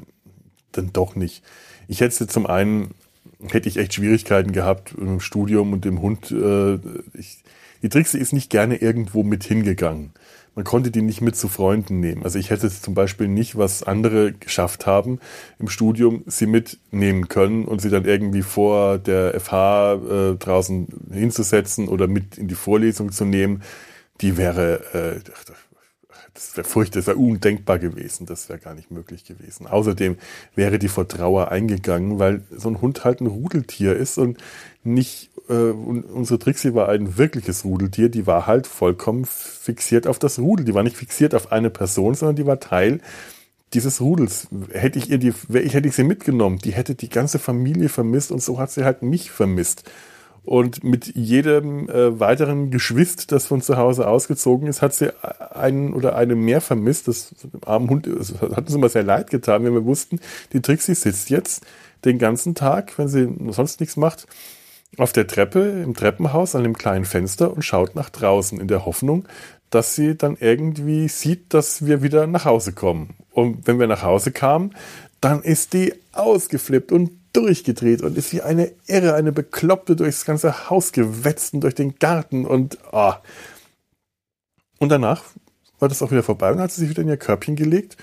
dann 0.73 0.93
doch 0.93 1.15
nicht. 1.15 1.45
Ich 1.87 2.01
hätte 2.01 2.15
sie 2.15 2.27
zum 2.27 2.47
einen, 2.47 2.95
hätte 3.47 3.69
ich 3.69 3.77
echt 3.77 3.95
Schwierigkeiten 3.95 4.53
gehabt 4.53 4.95
im 4.99 5.21
Studium 5.21 5.73
und 5.73 5.85
dem 5.85 6.01
Hund. 6.01 6.31
Äh, 6.31 6.75
ich, 7.15 7.43
die 7.83 7.89
Trixie 7.89 8.19
ist 8.19 8.33
nicht 8.33 8.51
gerne 8.51 8.77
irgendwo 8.77 9.23
mit 9.23 9.45
hingegangen 9.45 10.13
man 10.59 10.65
konnte 10.65 10.91
die 10.91 11.03
nicht 11.03 11.21
mit 11.21 11.37
zu 11.37 11.47
Freunden 11.47 12.01
nehmen. 12.01 12.25
Also 12.25 12.37
ich 12.37 12.51
hätte 12.51 12.69
zum 12.69 12.93
Beispiel 12.93 13.29
nicht, 13.29 13.57
was 13.57 13.85
andere 13.85 14.33
geschafft 14.33 14.87
haben 14.87 15.21
im 15.61 15.69
Studium, 15.69 16.25
sie 16.27 16.47
mitnehmen 16.47 17.29
können 17.29 17.65
und 17.65 17.81
sie 17.81 17.91
dann 17.91 18.05
irgendwie 18.05 18.43
vor 18.43 18.99
der 18.99 19.39
FH 19.39 19.93
äh, 19.93 20.35
draußen 20.35 20.89
hinzusetzen 21.13 21.87
oder 21.87 22.09
mit 22.09 22.39
in 22.39 22.49
die 22.49 22.57
Vorlesung 22.57 23.13
zu 23.13 23.25
nehmen. 23.25 23.63
Die 24.21 24.37
wäre, 24.37 24.81
äh, 24.95 25.21
das 26.39 26.57
wäre 26.57 26.69
furchtbar, 26.69 27.01
das 27.01 27.07
wäre 27.09 27.17
undenkbar 27.17 27.81
gewesen, 27.81 28.25
das 28.25 28.49
wäre 28.49 28.61
gar 28.61 28.75
nicht 28.75 28.93
möglich 28.93 29.25
gewesen. 29.25 29.67
Außerdem 29.67 30.17
wäre 30.55 30.79
die 30.79 30.87
vor 30.87 31.09
Trauer 31.09 31.51
eingegangen, 31.51 32.21
weil 32.21 32.43
so 32.57 32.69
ein 32.69 32.81
Hund 32.81 33.05
halt 33.05 33.21
ein 33.21 33.27
Rudeltier 33.27 33.97
ist 33.97 34.19
und 34.19 34.39
nicht 34.85 35.31
äh, 35.49 35.55
unsere 35.55 36.39
Trixie 36.39 36.75
war 36.75 36.89
ein 36.91 37.19
wirkliches 37.19 37.65
Rudeltier, 37.65 38.09
die 38.09 38.29
war 38.29 38.47
halt 38.47 38.69
vollkommen 38.69 39.25
fixiert 39.25 40.07
auf 40.07 40.21
das 40.21 40.39
Rudel. 40.39 40.65
Die 40.65 40.75
war 40.75 40.85
nicht 40.85 40.97
fixiert 40.97 41.35
auf 41.35 41.51
eine 41.51 41.71
Person, 41.71 42.15
sondern 42.15 42.37
die 42.37 42.47
war 42.47 42.61
Teil 42.61 43.01
dieses 43.75 44.01
Rudels. 44.01 44.47
Hätte 44.71 45.01
ich 45.01 45.11
ihr 45.11 45.19
die, 45.19 45.33
hätte 45.51 45.89
ich 45.89 45.95
sie 45.95 46.05
mitgenommen, 46.05 46.59
die 46.59 46.73
hätte 46.73 46.95
die 46.95 47.11
ganze 47.11 47.41
Familie 47.41 47.89
vermisst 47.89 48.31
und 48.31 48.43
so 48.43 48.61
hat 48.61 48.71
sie 48.71 48.85
halt 48.85 49.03
mich 49.03 49.33
vermisst. 49.33 49.91
Und 50.49 50.83
mit 50.83 51.15
jedem 51.15 51.91
äh, 51.91 52.19
weiteren 52.19 52.71
Geschwist, 52.71 53.33
das 53.33 53.45
von 53.45 53.61
zu 53.61 53.77
Hause 53.77 54.09
ausgezogen 54.09 54.67
ist, 54.67 54.81
hat 54.81 54.95
sie 54.95 55.13
einen 55.53 55.93
oder 55.93 56.17
eine 56.17 56.37
mehr 56.37 56.63
vermisst. 56.63 57.07
Das 57.07 57.35
armen 57.67 57.91
Hund, 57.91 58.07
das 58.07 58.33
hat 58.41 58.57
uns 58.57 58.75
immer 58.75 58.89
sehr 58.89 59.03
leid 59.03 59.29
getan, 59.29 59.63
wenn 59.65 59.75
wir 59.75 59.85
wussten, 59.85 60.21
die 60.55 60.63
Trixie 60.63 60.95
sitzt 60.95 61.29
jetzt 61.29 61.67
den 62.07 62.19
ganzen 62.19 62.55
Tag, 62.55 62.99
wenn 62.99 63.09
sie 63.09 63.29
sonst 63.51 63.81
nichts 63.81 63.99
macht, 63.99 64.27
auf 64.97 65.13
der 65.13 65.27
Treppe 65.27 65.83
im 65.85 65.93
Treppenhaus 65.93 66.55
an 66.55 66.63
dem 66.63 66.79
kleinen 66.79 67.05
Fenster 67.05 67.53
und 67.53 67.61
schaut 67.61 67.95
nach 67.95 68.09
draußen 68.09 68.59
in 68.59 68.69
der 68.69 68.87
Hoffnung, 68.87 69.29
dass 69.69 69.97
sie 69.97 70.17
dann 70.17 70.39
irgendwie 70.41 71.09
sieht, 71.09 71.53
dass 71.53 71.85
wir 71.85 72.03
wieder 72.03 72.27
nach 72.27 72.47
Hause 72.47 72.73
kommen. 72.73 73.11
Und 73.33 73.67
wenn 73.67 73.79
wir 73.79 73.87
nach 73.87 74.03
Hause 74.03 74.33
kamen, 74.33 74.75
dann 75.21 75.43
ist 75.43 75.75
die 75.75 75.93
ausgeflippt 76.13 76.91
und 76.91 77.11
durchgedreht 77.33 78.03
und 78.03 78.17
ist 78.17 78.33
wie 78.33 78.43
eine 78.43 78.73
Irre, 78.87 79.15
eine 79.15 79.33
Bekloppte 79.33 79.97
durchs 79.97 80.25
ganze 80.25 80.71
Haus 80.71 80.93
gewetzt 80.93 81.55
und 81.55 81.61
durch 81.61 81.75
den 81.75 81.99
Garten 81.99 82.47
und 82.47 82.79
oh. 82.93 83.15
Und 84.79 84.91
danach 84.91 85.23
war 85.79 85.89
das 85.89 86.03
auch 86.03 86.11
wieder 86.11 86.23
vorbei 86.23 86.53
und 86.53 86.61
hat 86.61 86.71
sie 86.71 86.83
sich 86.83 86.91
wieder 86.91 87.03
in 87.03 87.09
ihr 87.09 87.17
Körbchen 87.17 87.57
gelegt 87.57 87.97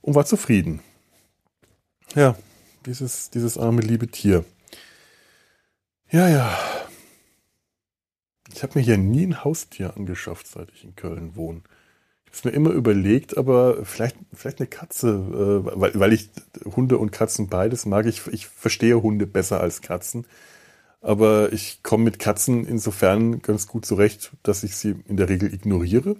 und 0.00 0.14
war 0.14 0.26
zufrieden. 0.26 0.80
Ja, 2.14 2.36
dieses, 2.86 3.30
dieses 3.30 3.58
arme 3.58 3.82
liebe 3.82 4.08
Tier. 4.08 4.44
Ja, 6.10 6.28
ja. 6.28 6.58
Ich 8.52 8.62
habe 8.62 8.78
mir 8.78 8.84
hier 8.84 8.98
nie 8.98 9.26
ein 9.26 9.44
Haustier 9.44 9.96
angeschafft, 9.96 10.46
seit 10.46 10.70
ich 10.72 10.84
in 10.84 10.96
Köln 10.96 11.36
wohne. 11.36 11.62
Ich 12.32 12.38
habe 12.38 12.50
mir 12.50 12.54
immer 12.54 12.70
überlegt, 12.70 13.36
aber 13.36 13.84
vielleicht, 13.84 14.16
vielleicht 14.32 14.60
eine 14.60 14.68
Katze, 14.68 15.08
äh, 15.08 15.80
weil, 15.80 15.92
weil 15.94 16.12
ich 16.12 16.30
Hunde 16.76 16.98
und 16.98 17.10
Katzen 17.10 17.48
beides 17.48 17.86
mag. 17.86 18.06
Ich, 18.06 18.26
ich 18.28 18.46
verstehe 18.46 19.02
Hunde 19.02 19.26
besser 19.26 19.60
als 19.60 19.82
Katzen. 19.82 20.26
Aber 21.00 21.52
ich 21.52 21.82
komme 21.82 22.04
mit 22.04 22.18
Katzen 22.18 22.66
insofern 22.66 23.40
ganz 23.40 23.66
gut 23.66 23.86
zurecht, 23.86 24.32
dass 24.42 24.62
ich 24.62 24.76
sie 24.76 24.96
in 25.08 25.16
der 25.16 25.28
Regel 25.28 25.52
ignoriere. 25.52 26.16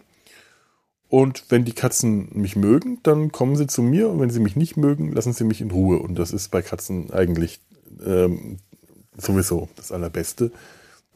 Und 1.09 1.45
wenn 1.49 1.65
die 1.65 1.73
Katzen 1.73 2.29
mich 2.33 2.57
mögen, 2.57 3.01
dann 3.03 3.31
kommen 3.33 3.57
sie 3.57 3.67
zu 3.67 3.83
mir. 3.83 4.09
Und 4.09 4.21
wenn 4.21 4.31
sie 4.31 4.41
mich 4.41 4.57
nicht 4.57 4.77
mögen, 4.77 5.13
lassen 5.13 5.33
sie 5.33 5.45
mich 5.45 5.61
in 5.61 5.71
Ruhe. 5.71 5.99
Und 5.99 6.19
das 6.19 6.33
ist 6.33 6.51
bei 6.51 6.63
Katzen 6.63 7.11
eigentlich 7.13 7.61
ähm, 8.05 8.59
sowieso 9.17 9.69
das 9.77 9.93
Allerbeste. 9.93 10.51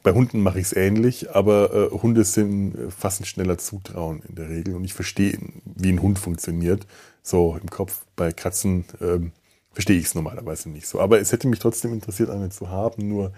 Bei 0.05 0.13
Hunden 0.13 0.43
mache 0.43 0.59
ich 0.59 0.67
es 0.67 0.73
ähnlich, 0.73 1.31
aber 1.31 1.73
äh, 1.73 1.89
Hunde 1.89 2.25
sind 2.25 2.75
äh, 2.75 2.91
fast 2.91 3.25
schneller 3.25 3.57
zutrauen 3.57 4.21
in 4.29 4.35
der 4.35 4.49
Regel 4.49 4.75
und 4.75 4.83
ich 4.83 4.93
verstehe, 4.93 5.35
wie 5.63 5.91
ein 5.91 5.99
Hund 5.99 6.19
funktioniert. 6.19 6.85
So 7.23 7.57
im 7.59 7.71
Kopf. 7.71 8.05
Bei 8.15 8.31
Katzen 8.31 8.85
ähm, 9.01 9.31
verstehe 9.71 9.97
ich 9.97 10.05
es 10.05 10.13
normalerweise 10.13 10.69
nicht 10.69 10.85
so. 10.85 10.99
Aber 10.99 11.19
es 11.19 11.31
hätte 11.31 11.47
mich 11.47 11.57
trotzdem 11.57 11.91
interessiert, 11.91 12.29
eine 12.29 12.49
zu 12.49 12.69
haben. 12.69 13.07
Nur 13.07 13.33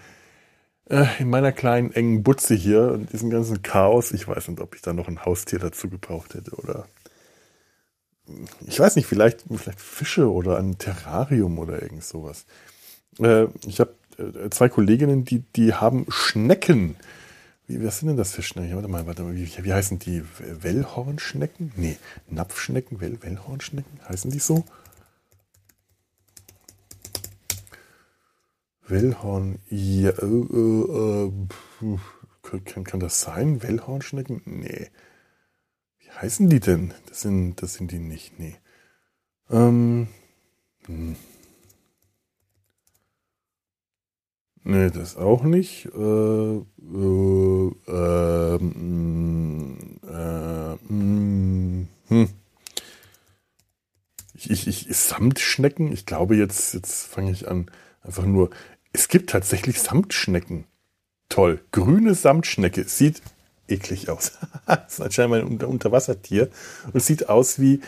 äh, 0.90 1.06
in 1.20 1.30
meiner 1.30 1.54
kleinen 1.54 1.94
engen 1.94 2.22
Butze 2.22 2.54
hier 2.54 2.92
und 2.92 3.14
diesem 3.14 3.30
ganzen 3.30 3.62
Chaos, 3.62 4.12
ich 4.12 4.28
weiß 4.28 4.50
nicht, 4.50 4.60
ob 4.60 4.76
ich 4.76 4.82
da 4.82 4.92
noch 4.92 5.08
ein 5.08 5.24
Haustier 5.24 5.60
dazu 5.60 5.90
gebraucht 5.90 6.34
hätte 6.34 6.52
oder 6.52 6.86
ich 8.66 8.78
weiß 8.78 8.98
nicht, 8.98 9.06
vielleicht, 9.06 9.46
vielleicht 9.56 9.80
Fische 9.80 10.30
oder 10.30 10.58
ein 10.58 10.78
Terrarium 10.78 11.60
oder 11.60 11.82
irgend 11.82 12.04
sowas. 12.04 12.46
Äh, 13.20 13.46
ich 13.66 13.80
habe 13.80 13.94
zwei 14.50 14.70
Kolleginnen, 14.70 15.26
die, 15.26 15.40
die 15.56 15.74
haben 15.74 16.06
Schnecken. 16.10 16.96
Wie, 17.68 17.84
was 17.84 18.00
sind 18.00 18.08
denn 18.08 18.18
das 18.18 18.32
für 18.34 18.42
Schnecken? 18.42 18.76
Warte 18.76 18.88
mal, 18.88 19.06
warte 19.06 19.24
mal, 19.24 19.36
wie, 19.36 19.50
wie 19.64 19.74
heißen 19.74 20.00
die? 20.00 20.24
Wellhornschnecken? 20.40 21.74
Nee, 21.76 21.98
Napfschnecken, 22.30 23.02
Well, 23.02 23.22
Wellhornschnecken? 23.22 24.00
Heißen 24.08 24.32
die 24.32 24.40
so? 24.40 24.64
Wellhorn, 28.88 29.60
ja, 29.70 30.12
äh, 30.12 31.26
äh, 31.26 31.32
kann, 32.64 32.84
kann 32.86 33.00
das 33.02 33.20
sein? 33.20 33.62
Wellhornschnecken? 33.62 34.42
Nee. 34.46 34.88
Wie 36.00 36.10
heißen 36.10 36.50
die 36.50 36.62
denn? 36.62 36.94
Das 37.08 37.22
sind, 37.22 37.62
das 37.62 37.74
sind 37.74 37.92
die 37.92 38.00
nicht, 38.00 38.40
nee. 38.40 38.56
Ähm, 39.50 40.08
hm. 40.86 41.18
Nee, 44.70 44.90
das 44.90 45.16
auch 45.16 45.44
nicht. 45.44 45.86
Äh, 45.96 46.58
äh, 46.58 46.62
äh, 47.88 48.56
äh, 50.06 50.78
hm. 50.90 51.88
Ich, 54.34 54.50
ich, 54.50 54.68
ich, 54.68 54.98
Samtschnecken? 54.98 55.94
Ich 55.94 56.06
glaube, 56.06 56.36
jetzt, 56.36 56.74
jetzt 56.74 57.08
fange 57.08 57.32
ich 57.32 57.48
an. 57.48 57.72
Einfach 58.02 58.26
nur. 58.26 58.50
Es 58.92 59.08
gibt 59.08 59.30
tatsächlich 59.30 59.80
Samtschnecken. 59.80 60.66
Toll. 61.30 61.62
Grüne 61.72 62.14
Samtschnecke. 62.14 62.84
Sieht 62.84 63.22
eklig 63.70 64.10
aus. 64.10 64.34
das 64.66 64.96
ist 64.96 65.02
anscheinend 65.02 65.36
ein 65.36 65.48
Unter 65.48 65.70
Unterwassertier. 65.70 66.50
Und 66.92 67.02
sieht 67.02 67.30
aus 67.30 67.58
wie 67.62 67.80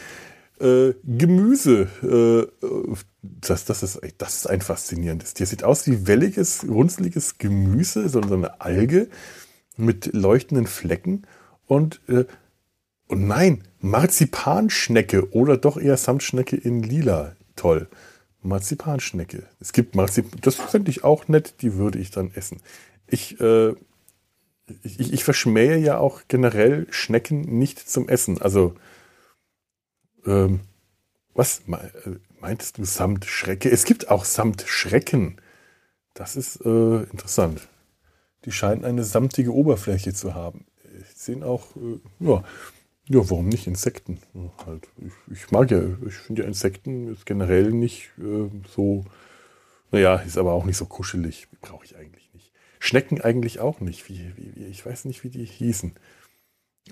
äh, 0.60 0.94
Gemüse. 1.04 1.88
Äh, 2.04 2.98
das, 3.22 3.66
das, 3.66 3.84
ist, 3.84 4.00
das 4.18 4.36
ist 4.38 4.48
ein 4.48 4.62
faszinierendes 4.62 5.34
Tier. 5.34 5.46
Sieht 5.46 5.64
aus 5.64 5.88
wie 5.88 6.08
welliges, 6.08 6.66
runzliges 6.68 7.38
Gemüse, 7.38 8.10
so 8.10 8.22
eine 8.22 8.62
Alge 8.62 9.10
mit 9.78 10.14
leuchtenden 10.14 10.68
Flecken. 10.68 11.24
Und, 11.66 12.02
äh, 12.08 12.26
und 13.08 13.28
nein, 13.28 13.64
Marzipanschnecke 13.80 15.32
oder 15.32 15.58
doch 15.58 15.78
eher 15.78 15.98
Samtschnecke 15.98 16.56
in 16.56 16.84
lila. 16.84 17.36
Toll. 17.56 17.88
Marzipanschnecke. 18.42 19.44
Es 19.60 19.74
gibt 19.74 19.96
Marzipan, 19.96 20.40
das 20.42 20.56
finde 20.56 20.92
ich 20.92 21.04
auch 21.04 21.28
nett, 21.28 21.56
die 21.62 21.76
würde 21.76 22.00
ich 22.00 22.12
dann 22.12 22.32
essen. 22.34 22.62
Ich, 23.08 23.40
äh, 23.42 23.74
ich, 24.84 25.14
ich 25.14 25.24
verschmähe 25.24 25.78
ja 25.78 25.98
auch 25.98 26.22
generell 26.28 26.88
Schnecken 26.90 27.42
nicht 27.42 27.80
zum 27.90 28.08
Essen. 28.08 28.42
Also 28.42 28.76
ähm, 30.26 30.62
was 31.34 31.64
meintest 32.40 32.78
du 32.78 32.84
Samtschrecke? 32.84 33.70
Es 33.70 33.86
gibt 33.86 34.10
auch 34.10 34.26
Samtschrecken. 34.26 35.40
Das 36.14 36.36
ist 36.36 36.66
äh, 36.66 37.04
interessant. 37.04 37.70
Die 38.46 38.52
scheinen 38.52 38.86
eine 38.86 39.04
samtige 39.04 39.54
Oberfläche 39.54 40.14
zu 40.14 40.34
haben. 40.34 40.66
Ich 41.02 41.16
sehe 41.16 41.46
auch, 41.46 41.76
äh, 41.76 42.00
ja, 42.20 42.44
ja, 43.08 43.28
warum 43.30 43.50
nicht 43.50 43.68
Insekten? 43.68 44.20
Ja, 44.34 44.52
halt, 44.66 44.88
ich, 44.98 45.14
ich, 45.34 45.52
mag 45.52 45.72
ja, 45.72 45.82
ich 46.06 46.14
finde 46.14 46.44
ja 46.44 46.48
Insekten 46.48 47.12
ist 47.12 47.26
generell 47.26 47.72
nicht 47.72 48.12
äh, 48.20 48.50
so, 48.68 49.06
naja, 49.92 50.18
ist 50.18 50.38
aber 50.38 50.54
auch 50.54 50.66
nicht 50.66 50.78
so 50.78 50.86
kuschelig. 50.86 51.48
Brauche 51.62 51.86
ich 51.86 51.96
eigentlich 51.96 52.30
nicht. 52.34 52.52
Schnecken 52.80 53.20
eigentlich 53.20 53.60
auch 53.60 53.80
nicht. 53.80 54.10
Wie, 54.10 54.32
wie, 54.38 54.66
ich 54.66 54.86
weiß 54.86 55.06
nicht, 55.06 55.24
wie 55.24 55.30
die 55.30 55.46
hießen. 55.46 55.94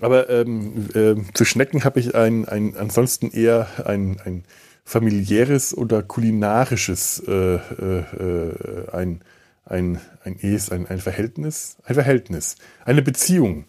Aber 0.00 0.30
ähm, 0.30 0.88
äh, 0.94 1.14
zu 1.34 1.44
Schnecken 1.44 1.84
habe 1.84 2.00
ich 2.00 2.14
ein, 2.14 2.46
ein, 2.46 2.76
ansonsten 2.76 3.30
eher 3.30 3.66
ein, 3.84 4.20
ein 4.24 4.44
familiäres 4.84 5.76
oder 5.76 6.02
kulinarisches, 6.02 7.22
äh, 7.26 7.56
äh, 7.56 8.90
ein, 8.92 9.22
ein, 9.66 10.00
ein 10.24 10.38
Es, 10.40 10.70
ein, 10.70 10.86
ein 10.86 10.98
Verhältnis, 10.98 11.76
ein 11.84 11.94
Verhältnis, 11.94 12.56
eine 12.84 13.02
Beziehung. 13.02 13.66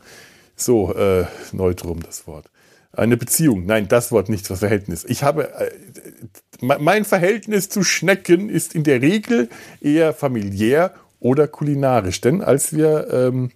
So, 0.56 0.94
äh, 0.94 1.26
neu 1.52 1.74
drum 1.74 2.02
das 2.04 2.28
Wort. 2.28 2.50
Eine 2.92 3.18
Beziehung. 3.18 3.65
Nein, 3.65 3.88
das 3.88 4.12
Wort 4.12 4.30
nicht, 4.30 4.50
das 4.50 4.60
Verhältnis. 4.60 5.06
Ich 5.06 5.24
habe, 5.24 5.54
äh, 5.54 5.72
mein 6.62 7.06
Verhältnis 7.06 7.70
zu 7.70 7.84
Schnecken 7.84 8.50
ist 8.50 8.76
in 8.76 8.84
der 8.84 9.02
Regel 9.02 9.50
eher 9.82 10.13
familiär 10.13 10.94
oder 11.20 11.48
kulinarisch. 11.48 12.22
Denn 12.22 12.42
als 12.42 12.74
wir 12.74 13.08
ähm, 13.12 13.52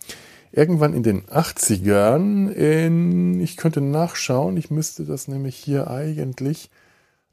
irgendwann 0.54 0.94
in 0.94 1.04
den 1.04 1.26
80ern 1.26 2.50
in, 2.52 3.42
ich 3.42 3.58
könnte 3.58 3.82
nachschauen, 3.82 4.56
ich 4.56 4.70
müsste 4.70 5.04
das 5.04 5.28
nämlich 5.28 5.58
hier 5.58 5.90
eigentlich, 5.90 6.70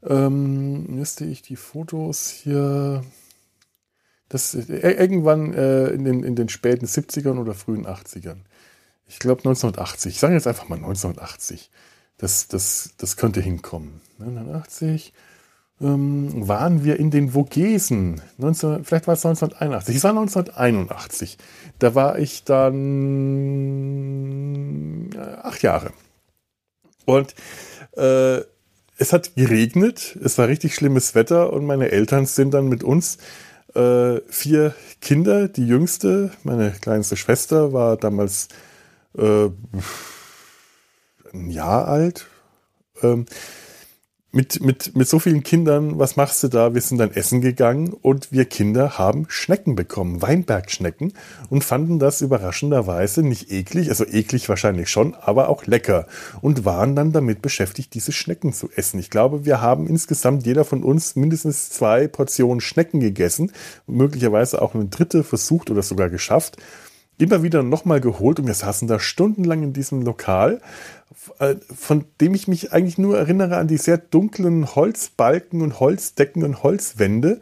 ähm, 0.03 0.87
müsste 0.87 1.25
ich 1.25 1.43
die 1.43 1.55
Fotos 1.55 2.29
hier, 2.29 3.03
das 4.27 4.55
äh, 4.55 4.91
irgendwann 4.93 5.53
äh, 5.53 5.89
in, 5.89 6.03
den, 6.03 6.23
in 6.23 6.35
den 6.35 6.49
späten 6.49 6.87
70ern 6.87 7.37
oder 7.37 7.53
frühen 7.53 7.85
80ern. 7.85 8.37
Ich 9.07 9.19
glaube 9.19 9.41
1980, 9.41 10.13
ich 10.13 10.19
sage 10.19 10.33
jetzt 10.33 10.47
einfach 10.47 10.67
mal 10.67 10.77
1980. 10.77 11.69
Das, 12.17 12.47
das, 12.47 12.93
das 12.97 13.17
könnte 13.17 13.41
hinkommen. 13.41 14.01
1980 14.19 15.13
ähm, 15.81 16.47
waren 16.47 16.83
wir 16.83 16.99
in 16.99 17.09
den 17.11 17.31
Vogesen. 17.31 18.21
19, 18.37 18.85
vielleicht 18.85 19.07
war 19.07 19.15
es 19.15 19.25
1981. 19.25 19.95
Es 19.95 20.03
war 20.03 20.11
1981. 20.11 21.37
Da 21.79 21.95
war 21.95 22.19
ich 22.19 22.43
dann 22.43 22.81
äh, 25.15 25.19
acht 25.41 25.63
Jahre. 25.63 25.91
Und 27.05 27.33
äh, 27.97 28.41
es 28.97 29.13
hat 29.13 29.35
geregnet, 29.35 30.17
es 30.23 30.37
war 30.37 30.47
richtig 30.47 30.75
schlimmes 30.75 31.15
Wetter 31.15 31.51
und 31.51 31.65
meine 31.65 31.89
Eltern 31.91 32.27
sind 32.27 32.53
dann 32.53 32.69
mit 32.69 32.83
uns 32.83 33.17
äh, 33.73 34.19
vier 34.27 34.75
Kinder, 34.99 35.47
die 35.47 35.65
jüngste, 35.65 36.31
meine 36.43 36.71
kleinste 36.71 37.17
Schwester 37.17 37.73
war 37.73 37.97
damals 37.97 38.49
äh, 39.17 39.49
ein 41.33 41.49
Jahr 41.49 41.87
alt. 41.87 42.27
Ähm, 43.01 43.25
mit, 44.33 44.63
mit, 44.63 44.95
mit 44.95 45.07
so 45.09 45.19
vielen 45.19 45.43
Kindern, 45.43 45.99
was 45.99 46.15
machst 46.15 46.41
du 46.43 46.47
da? 46.47 46.73
Wir 46.73 46.81
sind 46.81 46.99
dann 46.99 47.11
essen 47.11 47.41
gegangen 47.41 47.89
und 47.89 48.31
wir 48.31 48.45
Kinder 48.45 48.97
haben 48.97 49.25
Schnecken 49.27 49.75
bekommen, 49.75 50.21
Weinbergschnecken 50.21 51.13
und 51.49 51.65
fanden 51.65 51.99
das 51.99 52.21
überraschenderweise 52.21 53.23
nicht 53.23 53.51
eklig, 53.51 53.89
also 53.89 54.05
eklig 54.05 54.47
wahrscheinlich 54.47 54.89
schon, 54.89 55.15
aber 55.15 55.49
auch 55.49 55.65
lecker 55.65 56.07
und 56.41 56.63
waren 56.63 56.95
dann 56.95 57.11
damit 57.11 57.41
beschäftigt, 57.41 57.93
diese 57.93 58.13
Schnecken 58.13 58.53
zu 58.53 58.69
essen. 58.73 58.99
Ich 59.01 59.09
glaube, 59.09 59.43
wir 59.43 59.59
haben 59.59 59.85
insgesamt 59.85 60.45
jeder 60.45 60.63
von 60.63 60.83
uns 60.83 61.17
mindestens 61.17 61.69
zwei 61.69 62.07
Portionen 62.07 62.61
Schnecken 62.61 63.01
gegessen, 63.01 63.51
möglicherweise 63.85 64.61
auch 64.61 64.75
eine 64.75 64.85
dritte 64.85 65.25
versucht 65.25 65.69
oder 65.69 65.81
sogar 65.81 66.09
geschafft 66.09 66.57
immer 67.21 67.43
wieder 67.43 67.63
nochmal 67.63 68.01
geholt 68.01 68.39
und 68.39 68.47
wir 68.47 68.53
saßen 68.53 68.87
da 68.87 68.99
stundenlang 68.99 69.63
in 69.63 69.73
diesem 69.73 70.01
Lokal, 70.01 70.61
äh, 71.39 71.55
von 71.73 72.05
dem 72.19 72.33
ich 72.33 72.47
mich 72.47 72.73
eigentlich 72.73 72.97
nur 72.97 73.17
erinnere 73.17 73.57
an 73.57 73.67
die 73.67 73.77
sehr 73.77 73.97
dunklen 73.97 74.75
Holzbalken 74.75 75.61
und 75.61 75.79
Holzdecken 75.79 76.43
und 76.43 76.63
Holzwände. 76.63 77.39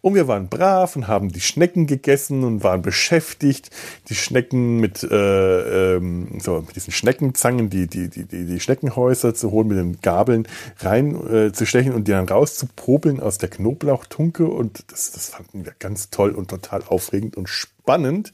Und 0.00 0.16
wir 0.16 0.26
waren 0.26 0.48
brav 0.48 0.96
und 0.96 1.06
haben 1.06 1.28
die 1.28 1.40
Schnecken 1.40 1.86
gegessen 1.86 2.42
und 2.42 2.64
waren 2.64 2.82
beschäftigt, 2.82 3.70
die 4.08 4.16
Schnecken 4.16 4.78
mit, 4.78 5.04
äh, 5.04 5.94
ähm, 5.94 6.40
so, 6.40 6.60
mit 6.66 6.74
diesen 6.74 6.92
Schneckenzangen, 6.92 7.70
die, 7.70 7.86
die, 7.86 8.08
die, 8.08 8.24
die 8.24 8.60
Schneckenhäuser 8.60 9.32
zu 9.32 9.52
holen, 9.52 9.68
mit 9.68 9.78
den 9.78 10.00
Gabeln 10.00 10.48
rein 10.80 11.14
äh, 11.32 11.52
zu 11.52 11.66
stechen 11.66 11.92
und 11.92 12.08
die 12.08 12.12
dann 12.12 12.26
rauszupobeln 12.26 13.20
aus 13.20 13.38
der 13.38 13.48
Knoblauchtunke. 13.48 14.44
Und 14.44 14.82
das, 14.88 15.12
das 15.12 15.28
fanden 15.28 15.64
wir 15.64 15.74
ganz 15.78 16.10
toll 16.10 16.32
und 16.32 16.50
total 16.50 16.82
aufregend 16.88 17.36
und 17.36 17.48
spannend. 17.48 18.32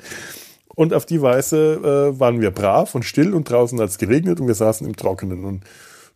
Und 0.79 0.95
auf 0.95 1.07
die 1.07 1.21
Weise 1.21 2.13
äh, 2.15 2.21
waren 2.21 2.41
wir 2.41 2.53
brav 2.53 2.95
und 2.95 3.03
still 3.03 3.35
und 3.35 3.51
draußen 3.51 3.81
hat 3.81 3.89
es 3.89 3.99
geregnet 3.99 4.39
und 4.39 4.47
wir 4.47 4.55
saßen 4.55 4.87
im 4.87 4.95
Trockenen. 4.95 5.45
Und 5.45 5.65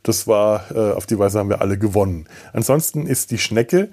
das 0.05 0.29
war, 0.29 0.71
äh, 0.73 0.93
auf 0.93 1.05
die 1.05 1.19
Weise 1.19 1.41
haben 1.41 1.49
wir 1.49 1.61
alle 1.61 1.77
gewonnen. 1.77 2.27
Ansonsten 2.53 3.09
ist 3.09 3.33
die 3.33 3.39
Schnecke, 3.39 3.89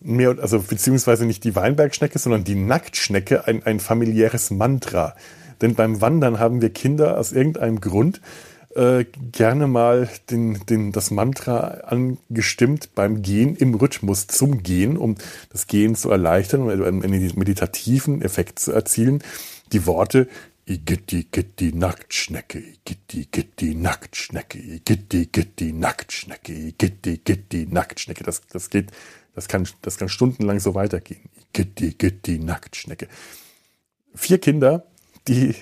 mehr, 0.00 0.34
also 0.40 0.60
beziehungsweise 0.60 1.26
nicht 1.26 1.44
die 1.44 1.54
Weinbergschnecke, 1.54 2.18
sondern 2.18 2.42
die 2.42 2.54
Nacktschnecke 2.54 3.46
ein, 3.46 3.66
ein 3.66 3.80
familiäres 3.80 4.50
Mantra. 4.50 5.14
Denn 5.60 5.74
beim 5.74 6.00
Wandern 6.00 6.38
haben 6.38 6.62
wir 6.62 6.70
Kinder 6.70 7.18
aus 7.18 7.32
irgendeinem 7.32 7.82
Grund 7.82 8.22
äh, 8.76 9.04
gerne 9.30 9.66
mal 9.66 10.08
den, 10.30 10.58
den, 10.66 10.92
das 10.92 11.10
Mantra 11.10 11.82
angestimmt 11.84 12.94
beim 12.94 13.20
Gehen 13.20 13.56
im 13.56 13.74
Rhythmus 13.74 14.26
zum 14.26 14.62
Gehen, 14.62 14.96
um 14.96 15.16
das 15.52 15.66
Gehen 15.66 15.94
zu 15.96 16.10
erleichtern 16.10 16.62
und 16.62 16.82
einen 16.82 17.32
meditativen 17.36 18.22
Effekt 18.22 18.58
zu 18.58 18.72
erzielen. 18.72 19.22
Die 19.72 19.86
Worte 19.86 20.28
Igitti 20.66 21.28
gitti 21.30 21.72
Nacktschnecke, 21.74 22.58
Igitti 22.58 23.28
gitti 23.30 23.74
Nacktschnecke, 23.74 24.58
Igitti 24.58 25.28
gitti 25.30 25.72
Nacktschnecke, 25.72 26.52
Igitti 26.52 27.20
gitti 27.22 27.66
Nacktschnecke. 27.70 28.24
Das, 28.24 28.40
das 28.50 28.70
geht, 28.70 28.90
das 29.34 29.46
kann, 29.48 29.68
das 29.82 29.98
kann 29.98 30.08
stundenlang 30.08 30.60
so 30.60 30.74
weitergehen. 30.74 31.28
Igitti 31.52 31.94
gitti 31.98 32.38
Nacktschnecke. 32.38 33.08
Vier 34.14 34.38
Kinder, 34.38 34.86
die 35.28 35.54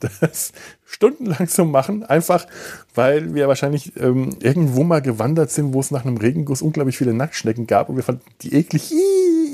das 0.20 0.52
stundenlang 0.84 1.48
so 1.48 1.64
machen, 1.64 2.04
einfach 2.04 2.46
weil 2.94 3.34
wir 3.34 3.48
wahrscheinlich 3.48 3.96
ähm, 3.96 4.36
irgendwo 4.42 4.84
mal 4.84 5.00
gewandert 5.00 5.50
sind, 5.50 5.72
wo 5.72 5.80
es 5.80 5.90
nach 5.90 6.04
einem 6.04 6.18
Regenguss 6.18 6.60
unglaublich 6.60 6.98
viele 6.98 7.14
Nacktschnecken 7.14 7.66
gab 7.66 7.88
und 7.88 7.96
wir 7.96 8.02
fanden 8.02 8.24
die 8.42 8.54
eklig. 8.54 8.92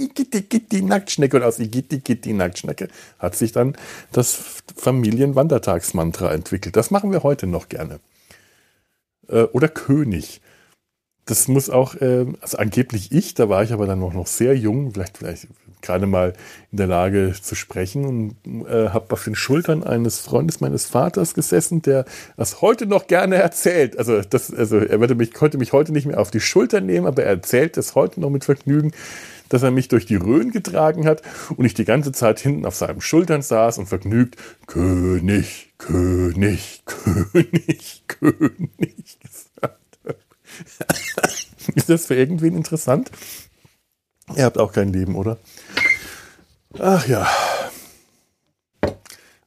Gitti, 0.08 0.42
gitti, 0.42 0.82
Nacktschnecke 0.82 1.36
und 1.36 1.42
aus 1.42 1.56
Gitti, 1.58 2.00
gitti, 2.00 2.32
Nacktschnecke 2.32 2.88
hat 3.18 3.36
sich 3.36 3.52
dann 3.52 3.76
das 4.12 4.62
Familienwandertagsmantra 4.76 6.32
entwickelt. 6.32 6.76
Das 6.76 6.90
machen 6.90 7.12
wir 7.12 7.22
heute 7.22 7.46
noch 7.46 7.68
gerne. 7.68 8.00
Äh, 9.28 9.42
oder 9.44 9.68
König 9.68 10.40
das 11.30 11.46
muss 11.46 11.70
auch, 11.70 11.94
äh, 11.94 12.26
also 12.40 12.58
angeblich 12.58 13.12
ich, 13.12 13.34
da 13.34 13.48
war 13.48 13.62
ich 13.62 13.72
aber 13.72 13.86
dann 13.86 14.02
auch 14.02 14.12
noch 14.12 14.26
sehr 14.26 14.56
jung, 14.56 14.92
vielleicht, 14.92 15.18
vielleicht 15.18 15.46
gerade 15.80 16.06
mal 16.06 16.34
in 16.72 16.78
der 16.78 16.88
Lage 16.88 17.32
zu 17.40 17.54
sprechen 17.54 18.04
und 18.04 18.66
äh, 18.66 18.88
habe 18.88 19.12
auf 19.12 19.24
den 19.24 19.34
Schultern 19.34 19.82
eines 19.82 20.18
Freundes 20.18 20.60
meines 20.60 20.86
Vaters 20.86 21.34
gesessen, 21.34 21.82
der 21.82 22.04
das 22.36 22.60
heute 22.60 22.86
noch 22.86 23.06
gerne 23.06 23.36
erzählt. 23.36 23.96
Also 23.96 24.20
das, 24.22 24.52
also 24.52 24.78
er 24.78 25.00
würde 25.00 25.14
mich, 25.14 25.32
konnte 25.32 25.56
mich 25.56 25.72
heute 25.72 25.92
nicht 25.92 26.06
mehr 26.06 26.20
auf 26.20 26.30
die 26.30 26.40
Schulter 26.40 26.80
nehmen, 26.80 27.06
aber 27.06 27.22
er 27.22 27.30
erzählt 27.30 27.78
es 27.78 27.94
heute 27.94 28.20
noch 28.20 28.30
mit 28.30 28.44
Vergnügen, 28.44 28.92
dass 29.50 29.62
er 29.62 29.70
mich 29.70 29.88
durch 29.88 30.06
die 30.06 30.16
Rhön 30.16 30.50
getragen 30.50 31.06
hat 31.06 31.22
und 31.54 31.66
ich 31.66 31.74
die 31.74 31.84
ganze 31.84 32.12
Zeit 32.12 32.40
hinten 32.40 32.64
auf 32.64 32.74
seinen 32.74 33.02
Schultern 33.02 33.42
saß 33.42 33.76
und 33.76 33.86
vergnügt 33.86 34.36
König, 34.66 35.74
König, 35.76 36.82
König, 36.86 38.04
König 38.06 39.18
Ist 41.74 41.88
das 41.88 42.06
für 42.06 42.14
irgendwen 42.14 42.56
interessant? 42.56 43.10
Ihr 44.36 44.44
habt 44.44 44.58
auch 44.58 44.72
kein 44.72 44.92
Leben, 44.92 45.14
oder? 45.16 45.38
Ach 46.78 47.06
ja. 47.06 47.28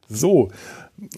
So. 0.08 0.50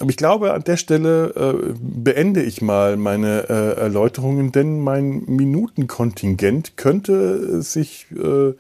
Aber 0.01 0.11
ich 0.11 0.17
glaube, 0.17 0.53
an 0.53 0.65
der 0.65 0.77
Stelle 0.77 1.33
äh, 1.35 1.75
beende 1.81 2.43
ich 2.43 2.63
mal 2.63 2.97
meine 2.97 3.49
äh, 3.49 3.81
Erläuterungen, 3.81 4.53
denn 4.53 4.81
mein 4.81 5.25
Minutenkontingent 5.27 6.77
könnte 6.77 7.63
sich 7.63 8.07
äh, 8.13 8.55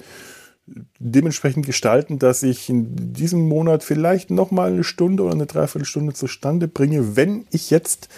dementsprechend 0.99 1.67
gestalten, 1.67 2.19
dass 2.19 2.43
ich 2.43 2.69
in 2.69 3.13
diesem 3.13 3.49
Monat 3.49 3.85
vielleicht 3.85 4.31
noch 4.31 4.51
mal 4.51 4.73
eine 4.73 4.85
Stunde 4.85 5.23
oder 5.23 5.35
eine 5.35 5.47
Dreiviertelstunde 5.47 6.15
zustande 6.15 6.69
bringe, 6.69 7.17
wenn 7.17 7.47
ich 7.51 7.71
jetzt 7.71 8.09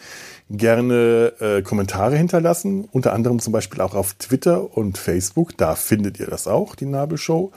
gerne 0.50 1.34
äh, 1.40 1.62
Kommentare 1.62 2.16
hinterlassen, 2.18 2.88
unter 2.92 3.14
anderem 3.14 3.40
zum 3.40 3.54
Beispiel 3.54 3.82
auch 3.82 3.96
auf 3.96 4.14
Twitter 4.14 4.78
und 4.78 4.98
Facebook. 4.98 5.58
Da 5.58 5.76
findet 5.76 6.20
ihr 6.20 6.28
das 6.28 6.48
auch, 6.48 6.76
die 6.76 6.86
Nabelshow. 6.86 7.52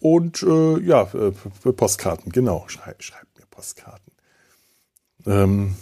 Und 0.00 0.42
äh, 0.42 0.80
ja, 0.80 1.08
äh, 1.12 1.72
Postkarten, 1.72 2.32
genau. 2.32 2.64
Schreibt, 2.68 3.04
schreibt 3.04 3.38
mir 3.38 3.46
Postkarten. 3.50 4.12
Ähm, 5.26 5.74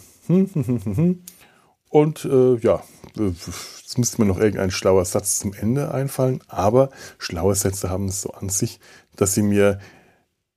und 1.88 2.24
äh, 2.24 2.56
ja, 2.56 2.82
es 3.16 3.98
müsste 3.98 4.20
mir 4.20 4.28
noch 4.28 4.38
irgendein 4.38 4.70
schlauer 4.70 5.04
Satz 5.04 5.38
zum 5.38 5.52
Ende 5.54 5.92
einfallen, 5.92 6.42
aber 6.48 6.90
schlaue 7.18 7.54
Sätze 7.54 7.90
haben 7.90 8.08
es 8.08 8.22
so 8.22 8.30
an 8.30 8.48
sich, 8.48 8.80
dass 9.16 9.34
sie 9.34 9.42
mir 9.42 9.80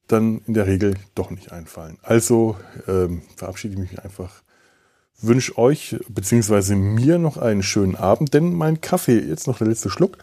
dann 0.07 0.41
in 0.47 0.55
der 0.55 0.67
Regel 0.67 0.95
doch 1.15 1.29
nicht 1.29 1.51
einfallen. 1.51 1.97
Also 2.01 2.57
ähm, 2.87 3.21
verabschiede 3.35 3.75
ich 3.75 3.79
mich 3.79 4.03
einfach 4.03 4.41
wünsche 5.21 5.57
euch 5.57 5.97
bzw. 6.07 6.75
mir 6.75 7.17
noch 7.17 7.37
einen 7.37 7.63
schönen 7.63 7.95
Abend, 7.95 8.33
denn 8.33 8.53
mein 8.53 8.81
Kaffee, 8.81 9.19
jetzt 9.19 9.47
noch 9.47 9.57
der 9.57 9.67
letzte 9.67 9.89
Schluck. 9.89 10.17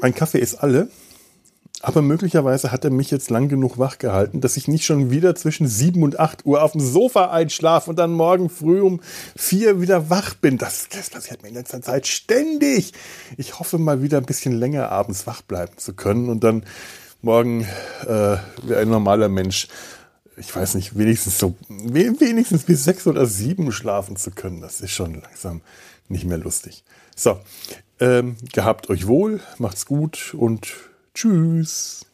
Mein 0.00 0.14
Kaffee 0.14 0.38
ist 0.38 0.56
alle, 0.56 0.90
aber 1.82 2.02
möglicherweise 2.02 2.72
hat 2.72 2.84
er 2.84 2.90
mich 2.90 3.10
jetzt 3.10 3.30
lang 3.30 3.48
genug 3.48 3.78
wach 3.78 3.98
gehalten, 3.98 4.40
dass 4.40 4.56
ich 4.56 4.68
nicht 4.68 4.84
schon 4.84 5.10
wieder 5.10 5.34
zwischen 5.34 5.68
7 5.68 6.02
und 6.02 6.18
8 6.18 6.44
Uhr 6.44 6.62
auf 6.62 6.72
dem 6.72 6.80
Sofa 6.80 7.30
einschlafe 7.30 7.90
und 7.90 7.98
dann 7.98 8.12
morgen 8.12 8.50
früh 8.50 8.80
um 8.80 9.00
4 9.36 9.80
wieder 9.80 10.10
wach 10.10 10.34
bin. 10.34 10.58
Das, 10.58 10.88
das 10.88 11.10
passiert 11.10 11.42
mir 11.42 11.48
in 11.48 11.54
letzter 11.54 11.80
Zeit 11.80 12.06
ständig. 12.06 12.92
Ich 13.36 13.58
hoffe 13.58 13.78
mal 13.78 14.02
wieder 14.02 14.18
ein 14.18 14.26
bisschen 14.26 14.52
länger 14.52 14.90
abends 14.90 15.26
wach 15.26 15.42
bleiben 15.42 15.76
zu 15.76 15.94
können 15.94 16.28
und 16.28 16.42
dann 16.42 16.64
morgen 17.22 17.62
äh, 18.06 18.36
wie 18.64 18.74
ein 18.74 18.88
normaler 18.88 19.28
Mensch 19.28 19.68
ich 20.36 20.54
weiß 20.54 20.76
nicht, 20.76 20.96
wenigstens 20.96 21.38
so, 21.38 21.56
wenigstens 21.68 22.62
bis 22.62 22.84
sechs 22.84 23.08
oder 23.08 23.26
sieben 23.26 23.72
schlafen 23.72 24.16
zu 24.16 24.30
können, 24.30 24.60
das 24.60 24.80
ist 24.80 24.92
schon 24.92 25.20
langsam 25.20 25.62
nicht 26.08 26.24
mehr 26.24 26.38
lustig. 26.38 26.84
So, 27.16 27.40
ähm, 28.00 28.36
gehabt 28.52 28.88
euch 28.88 29.06
wohl, 29.06 29.40
macht's 29.58 29.84
gut 29.84 30.34
und 30.38 30.68
tschüss. 31.18 32.06